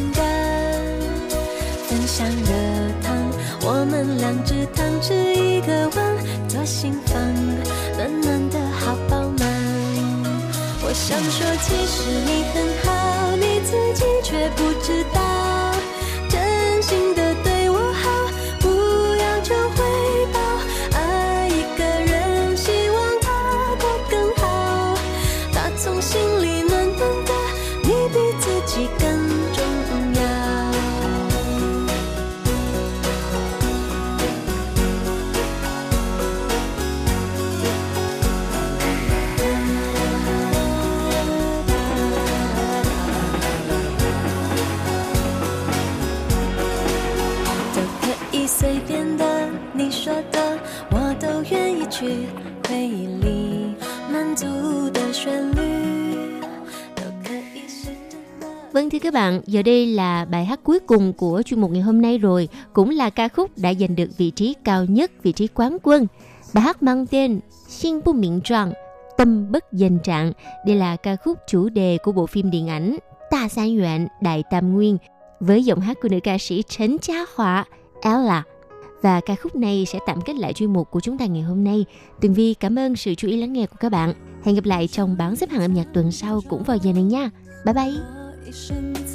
[14.29, 14.68] tu es beau.
[59.31, 62.49] bạn, giờ đây là bài hát cuối cùng của chuyên mục ngày hôm nay rồi,
[62.73, 66.07] cũng là ca khúc đã giành được vị trí cao nhất, vị trí quán quân.
[66.55, 68.73] Bài hát mang tên Xin Bu Miệng Tròn,
[69.17, 70.33] Tâm Bất Dành Trạng.
[70.67, 72.97] Đây là ca khúc chủ đề của bộ phim điện ảnh
[73.31, 74.99] Ta San Nguyện Đại Tam Nguyên
[75.41, 77.65] với giọng hát của nữ ca sĩ Trấn Cha Họa,
[78.03, 78.43] Ella.
[79.03, 81.65] Và ca khúc này sẽ tạm kết lại chuyên mục của chúng ta ngày hôm
[81.65, 81.85] nay.
[82.21, 84.15] Tường Vi cảm ơn sự chú ý lắng nghe của các bạn.
[84.45, 87.03] Hẹn gặp lại trong bảng xếp hạng âm nhạc tuần sau cũng vào giờ này
[87.03, 87.31] nha.
[87.65, 89.08] Bye bye!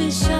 [0.00, 0.39] 只想。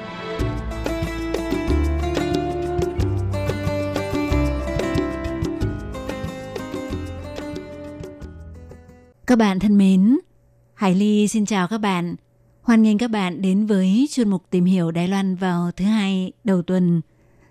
[9.31, 10.19] Các bạn thân mến,
[10.73, 12.15] Hải Ly xin chào các bạn.
[12.61, 16.31] Hoan nghênh các bạn đến với chuyên mục tìm hiểu Đài Loan vào thứ hai
[16.43, 17.01] đầu tuần.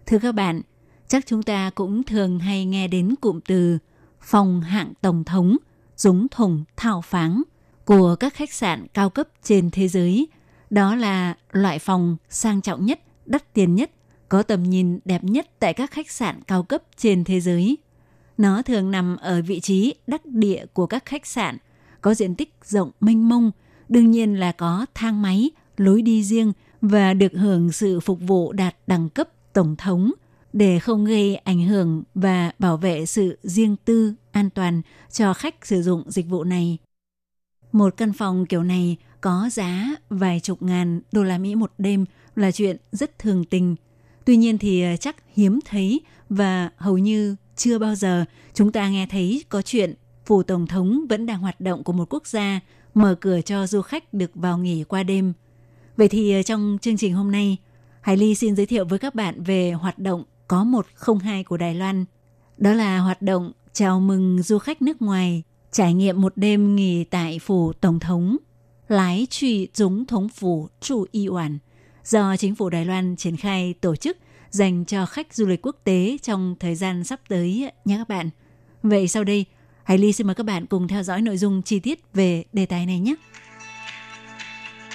[0.07, 0.63] Thưa các bạn,
[1.09, 3.79] chắc chúng ta cũng thường hay nghe đến cụm từ
[4.21, 5.57] phòng hạng tổng thống,
[5.97, 7.43] dũng thùng thảo pháng
[7.85, 10.29] của các khách sạn cao cấp trên thế giới.
[10.71, 13.91] Đó là loại phòng sang trọng nhất, đắt tiền nhất,
[14.29, 17.79] có tầm nhìn đẹp nhất tại các khách sạn cao cấp trên thế giới.
[18.39, 21.57] Nó thường nằm ở vị trí đắc địa của các khách sạn,
[22.01, 23.51] có diện tích rộng mênh mông,
[23.89, 28.53] đương nhiên là có thang máy, lối đi riêng và được hưởng sự phục vụ
[28.53, 30.11] đạt đẳng cấp tổng thống
[30.53, 34.83] để không gây ảnh hưởng và bảo vệ sự riêng tư, an toàn
[35.13, 36.79] cho khách sử dụng dịch vụ này.
[37.73, 42.05] Một căn phòng kiểu này có giá vài chục ngàn đô la Mỹ một đêm
[42.37, 43.77] là chuyện rất thường tình.
[44.25, 48.25] Tuy nhiên thì ờ, chắc hiếm thấy và hầu như chưa bao giờ
[48.55, 49.95] chúng ta nghe thấy có chuyện
[50.31, 52.61] phủ tổng thống vẫn đang hoạt động của một quốc gia
[52.95, 55.33] mở cửa cho du khách được vào nghỉ qua đêm.
[55.97, 57.57] Vậy thì ờ, trong chương trình hôm nay,
[58.01, 61.75] Hải Ly xin giới thiệu với các bạn về hoạt động có 102 của Đài
[61.75, 62.05] Loan.
[62.59, 67.05] Đó là hoạt động chào mừng du khách nước ngoài trải nghiệm một đêm nghỉ
[67.05, 68.37] tại phủ tổng thống
[68.89, 71.59] lái truy dũng thống phủ trụ y oản
[72.05, 74.17] do chính phủ Đài Loan triển khai tổ chức
[74.51, 78.31] dành cho khách du lịch quốc tế trong thời gian sắp tới nhé các bạn.
[78.83, 79.47] Vậy sau đây,
[79.85, 82.67] Hải Ly xin mời các bạn cùng theo dõi nội dung chi tiết về đề
[82.67, 83.15] tài này nhé.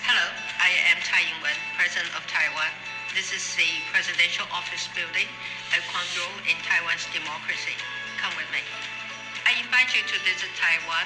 [0.07, 0.27] Hello,
[0.69, 2.71] I am Tsai Ing-wen, President of Taiwan.
[3.15, 5.29] This is the presidential office building,
[5.77, 7.75] a cornerstone in Taiwan's democracy.
[8.21, 8.61] Come with me.
[9.49, 11.05] I invite you to visit Taiwan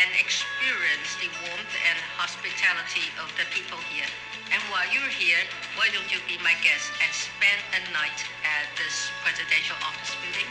[0.00, 4.10] and experience the warmth and hospitality of the people here.
[4.54, 5.42] And while you're here,
[5.76, 8.20] why don't you be my guest and spend a night
[8.56, 10.48] at this presidential office building?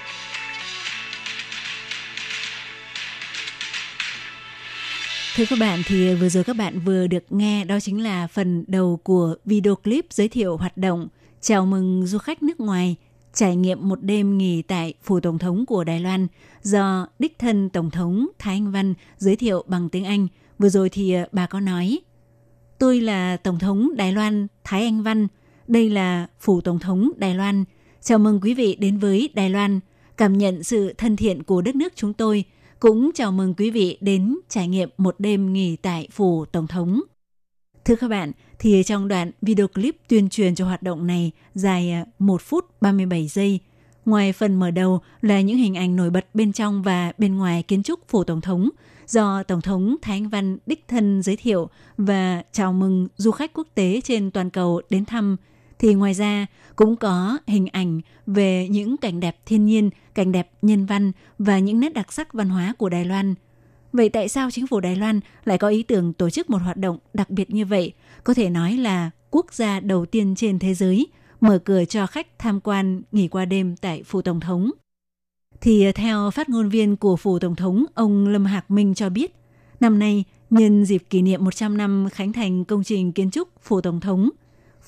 [5.40, 8.64] Thưa các bạn, thì vừa rồi các bạn vừa được nghe đó chính là phần
[8.68, 11.08] đầu của video clip giới thiệu hoạt động
[11.42, 12.96] chào mừng du khách nước ngoài
[13.34, 16.28] trải nghiệm một đêm nghỉ tại phủ tổng thống của Đài Loan
[16.62, 20.28] do đích thân tổng thống Thái Anh Văn giới thiệu bằng tiếng Anh.
[20.60, 22.00] Vừa rồi thì ờ, bà có nói,
[22.80, 25.28] tôi là tổng thống Đài Loan Thái Anh Văn,
[25.68, 27.64] đây là phủ tổng thống Đài Loan.
[28.02, 29.80] Chào mừng quý vị đến với Đài Loan,
[30.18, 32.46] cảm nhận sự thân thiện của đất nước chúng tôi.
[32.80, 37.02] Cũng chào mừng quý vị đến trải nghiệm một đêm nghỉ tại phủ tổng thống.
[37.86, 41.92] Thưa các bạn, thì trong đoạn video clip tuyên truyền cho hoạt động này dài
[41.92, 43.60] à, 1 phút 37 giây,
[44.06, 47.64] ngoài phần mở đầu là những hình ảnh nổi bật bên trong và bên ngoài
[47.64, 48.70] kiến trúc phủ tổng thống
[49.08, 53.54] do Tổng thống Thái Anh Văn đích thân giới thiệu và chào mừng du khách
[53.54, 55.38] quốc tế trên toàn cầu đến thăm
[55.80, 60.52] thì ngoài ra cũng có hình ảnh về những cảnh đẹp thiên nhiên, cảnh đẹp
[60.62, 63.36] nhân văn và những nét đặc sắc văn hóa của Đài Loan.
[63.94, 66.78] Vậy tại sao chính phủ Đài Loan lại có ý tưởng tổ chức một hoạt
[66.78, 67.94] động đặc biệt như vậy?
[68.24, 71.08] Có thể nói là quốc gia đầu tiên trên thế giới
[71.42, 74.72] mở cửa cho khách tham quan nghỉ qua đêm tại phủ tổng thống.
[75.62, 79.10] Thì à, theo phát ngôn viên của phủ tổng thống, ông Lâm Hạc Minh cho
[79.10, 79.36] biết,
[79.80, 83.82] năm nay nhân dịp kỷ niệm 100 năm khánh thành công trình kiến trúc phủ
[83.82, 84.30] tổng thống,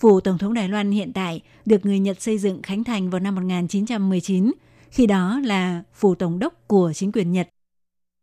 [0.01, 3.19] phủ tổng thống Đài Loan hiện tại được người Nhật xây dựng khánh thành vào
[3.19, 4.51] năm 1919,
[4.89, 7.49] khi đó là phủ tổng đốc của chính quyền Nhật.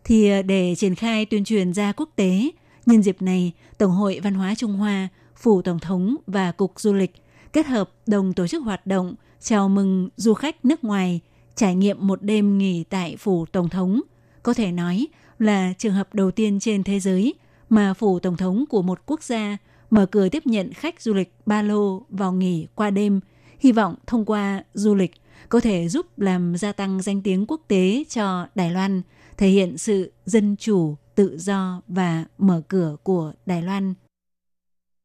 [0.05, 2.51] Thì ờ, để triển khai tuyên truyền ra quốc tế,
[2.87, 6.93] nhân dịp này, Tổng hội Văn hóa Trung Hoa, Phủ Tổng thống và Cục Du
[6.93, 7.13] lịch
[7.53, 11.21] kết hợp đồng tổ chức hoạt động chào mừng du khách nước ngoài
[11.55, 14.01] trải nghiệm một đêm nghỉ tại Phủ Tổng thống.
[14.43, 15.07] Có thể nói
[15.39, 17.35] là trường hợp đầu tiên trên thế giới
[17.69, 19.59] mà Phủ Tổng thống của một quốc gia
[19.91, 23.21] mở cửa tiếp nhận khách du lịch ba lô vào nghỉ qua đêm,
[23.59, 25.15] hy vọng thông qua du lịch
[25.49, 29.03] có thể giúp làm gia tăng danh tiếng quốc tế cho Đài Loan,
[29.37, 33.95] thể hiện sự dân chủ, tự do và mở cửa của Đài Loan.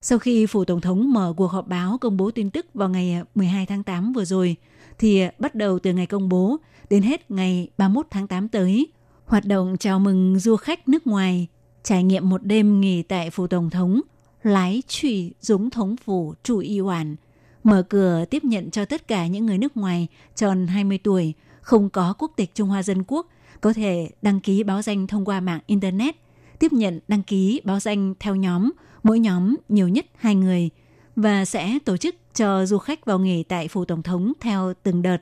[0.02, 3.22] Sau khi phủ tổng thống mở cuộc họp báo công bố tin tức vào ngày
[3.36, 4.56] 12 tháng 8 vừa rồi,
[5.00, 6.58] thì bắt đầu từ ngày công bố
[6.90, 8.88] đến hết ngày 31 tháng 8 tới,
[9.26, 11.48] hoạt động chào mừng du khách nước ngoài
[11.84, 14.02] trải nghiệm một đêm nghỉ tại phủ tổng thống
[14.44, 17.16] lái trụy dũng thống phủ chủ y hoàn
[17.64, 21.90] mở cửa tiếp nhận cho tất cả những người nước ngoài tròn 20 tuổi không
[21.90, 23.28] có quốc tịch Trung Hoa Dân Quốc
[23.62, 26.16] có thể đăng ký báo danh thông qua mạng Internet,
[26.60, 28.72] tiếp nhận đăng ký báo danh theo nhóm,
[29.04, 30.70] mỗi nhóm nhiều nhất hai người,
[31.16, 35.02] và sẽ tổ chức cho du khách vào nghỉ tại phủ tổng thống theo từng
[35.02, 35.18] đợt.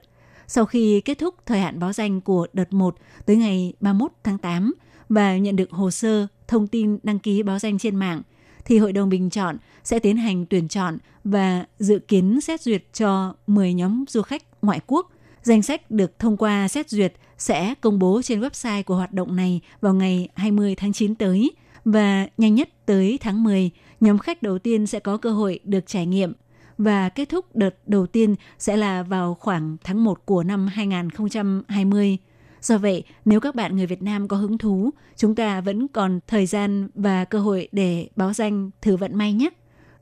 [0.47, 2.95] Sau khi kết thúc thời hạn báo danh của đợt 1
[3.25, 4.73] tới ngày 31 tháng 8
[5.09, 8.21] và nhận được hồ sơ, thông tin đăng ký báo danh trên mạng,
[8.65, 12.83] thì Hội đồng Bình chọn sẽ tiến hành tuyển chọn và dự kiến xét duyệt
[12.93, 15.11] cho 10 nhóm du khách ngoại quốc.
[15.43, 19.35] Danh sách được thông qua xét duyệt sẽ công bố trên website của hoạt động
[19.35, 21.51] này vào ngày 20 tháng 9 tới
[21.85, 25.87] và nhanh nhất tới tháng 10, nhóm khách đầu tiên sẽ có cơ hội được
[25.87, 26.33] trải nghiệm
[26.77, 32.17] và kết thúc đợt đầu tiên sẽ là vào khoảng tháng 1 của năm 2020.
[32.61, 36.19] Do vậy, nếu các bạn người Việt Nam có hứng thú, chúng ta vẫn còn
[36.27, 39.49] thời gian và cơ hội để báo danh thử vận may nhé.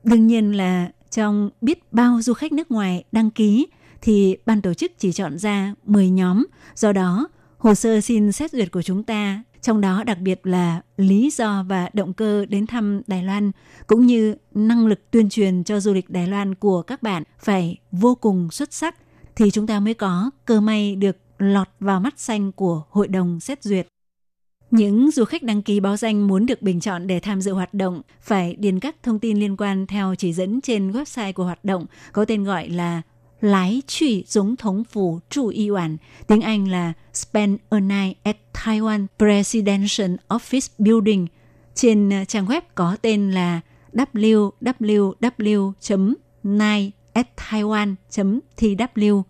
[0.03, 3.67] Đương nhiên là trong biết bao du khách nước ngoài đăng ký
[4.01, 6.45] thì ban tổ chức chỉ chọn ra 10 nhóm.
[6.75, 10.81] Do đó, hồ sơ xin xét duyệt của chúng ta trong đó đặc biệt là
[10.97, 13.51] lý do và động cơ đến thăm Đài Loan
[13.87, 17.77] cũng như năng lực tuyên truyền cho du lịch Đài Loan của các bạn phải
[17.91, 18.95] vô cùng xuất sắc
[19.35, 23.39] thì chúng ta mới có cơ may được lọt vào mắt xanh của hội đồng
[23.39, 23.87] xét duyệt.
[24.71, 27.73] Những du khách đăng ký báo danh muốn được bình chọn để tham dự hoạt
[27.73, 31.65] động phải điền các thông tin liên quan theo chỉ dẫn trên website của hoạt
[31.65, 33.01] động có tên gọi là
[33.41, 38.37] lái truy tổng thống phủ trụ y oản, tiếng Anh là Spend a Night at
[38.53, 41.27] Taiwan Presidential Office Building.
[41.75, 43.61] Trên ờ, trang web có tên là
[43.93, 45.71] www
[46.43, 47.95] night at taiwan
[48.57, 49.23] tw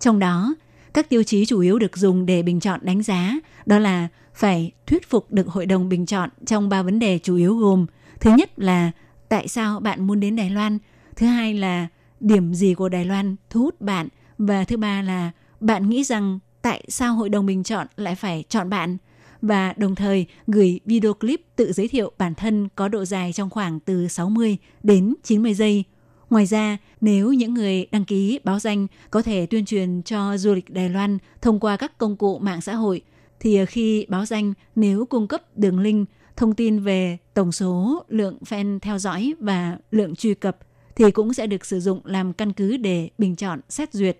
[0.00, 0.54] Trong đó,
[0.96, 3.32] các tiêu chí chủ yếu được dùng để bình chọn đánh giá
[3.66, 7.36] đó là phải thuyết phục được hội đồng bình chọn trong ba vấn đề chủ
[7.36, 7.86] yếu gồm
[8.20, 8.90] thứ nhất là
[9.28, 10.78] tại sao bạn muốn đến Đài Loan,
[11.16, 11.86] thứ hai là
[12.20, 15.30] điểm gì của Đài Loan thu hút bạn và thứ ba là
[15.60, 18.96] bạn nghĩ rằng tại sao hội đồng bình chọn lại phải chọn bạn
[19.42, 23.50] và đồng thời gửi video clip tự giới thiệu bản thân có độ dài trong
[23.50, 25.84] khoảng từ 60 đến 90 giây.
[26.30, 30.54] Ngoài ra, nếu những người đăng ký báo danh có thể tuyên truyền cho du
[30.54, 33.02] lịch Đài Loan thông qua các công cụ mạng xã hội,
[33.40, 38.38] thì khi báo danh nếu cung cấp đường link, thông tin về tổng số lượng
[38.44, 40.58] fan theo dõi và lượng truy cập
[40.96, 44.18] thì cũng sẽ được sử dụng làm căn cứ để bình chọn xét duyệt.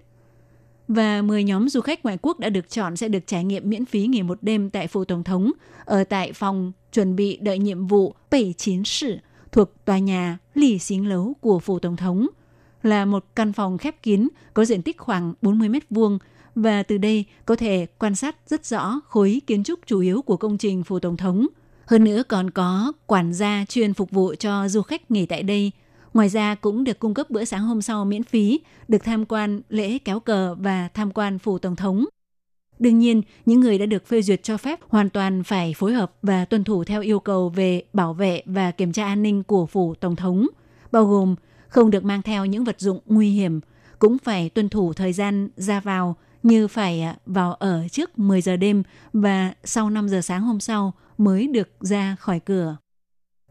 [0.88, 3.84] Và 10 nhóm du khách ngoại quốc đã được chọn sẽ được trải nghiệm miễn
[3.84, 5.52] phí nghỉ một đêm tại phủ tổng thống
[5.84, 9.16] ở tại phòng chuẩn bị đợi nhiệm vụ Bảy Chiến Sử
[9.56, 12.26] thuộc tòa nhà Lì Xính Lấu của phủ tổng thống
[12.82, 16.18] là một căn phòng khép kín có diện tích khoảng 40 mét vuông
[16.54, 20.36] và từ đây có thể quan sát rất rõ khối kiến trúc chủ yếu của
[20.36, 21.46] công trình phủ tổng thống.
[21.86, 25.72] Hơn nữa còn có quản gia chuyên phục vụ cho du khách nghỉ tại đây–
[26.16, 29.60] Ngoài ra cũng được cung cấp bữa sáng hôm sau miễn phí, được tham quan
[29.68, 32.04] lễ kéo cờ và tham quan phủ tổng thống.
[32.78, 36.12] Đương nhiên, những người đã được phê duyệt cho phép hoàn toàn phải phối hợp
[36.22, 39.66] và tuân thủ theo yêu cầu về bảo vệ và kiểm tra an ninh của
[39.66, 40.46] phủ tổng thống,
[40.92, 41.34] bao gồm
[41.68, 43.60] không được mang theo những vật dụng nguy hiểm,
[43.98, 48.40] cũng phải tuân thủ thời gian ra vào như phải à, vào ở trước 10
[48.40, 52.76] giờ đêm và sau 5 giờ sáng hôm sau mới được ra khỏi cửa.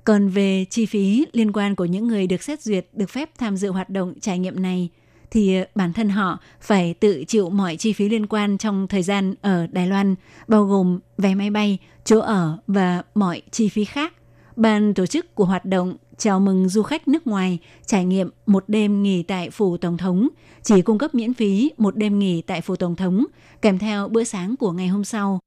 [0.04, 3.58] Còn về chi phí liên quan của những người được xét duyệt được phép tham
[3.58, 4.90] dự hoạt động trải nghiệm này
[5.32, 9.36] thì bản thân họ phải tự chịu mọi chi phí liên quan trong thời gian
[9.42, 10.16] ở Đài Loan,
[10.48, 14.14] bao gồm vé máy bay, chỗ ở và mọi chi phí khác.
[14.56, 18.64] Ban tổ chức của hoạt động chào mừng du khách nước ngoài trải nghiệm một
[18.68, 20.28] đêm nghỉ tại phủ tổng thống,
[20.64, 23.26] chỉ cung cấp miễn phí một đêm nghỉ tại phủ tổng thống
[23.62, 25.40] kèm theo bữa sáng của ngày hôm sau.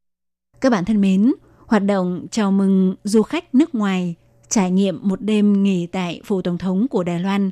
[0.60, 1.32] Các bạn thân mến,
[1.66, 4.14] hoạt động chào mừng du khách nước ngoài
[4.48, 7.50] trải nghiệm một đêm nghỉ tại phủ tổng thống của Đài Loan,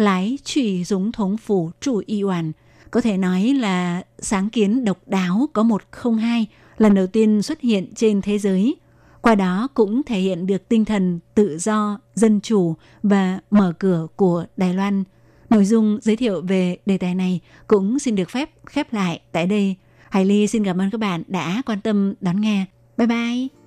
[0.00, 2.52] lái trụy dũng thống phủ chủ y hoàn,
[2.90, 6.46] có thể nói là sáng kiến độc đáo có một không hai
[6.78, 8.76] lần đầu tiên xuất hiện trên thế giới.
[9.22, 14.06] Qua đó cũng thể hiện được tinh thần tự do, dân chủ và mở cửa
[14.16, 15.04] của Đài Loan.
[15.50, 19.46] Nội dung giới thiệu về đề tài này cũng xin được phép khép lại tại
[19.46, 19.76] đây.
[20.10, 22.64] Hải Ly xin cảm ơn các bạn đã quan tâm đón nghe.
[22.96, 23.57] Bye bye!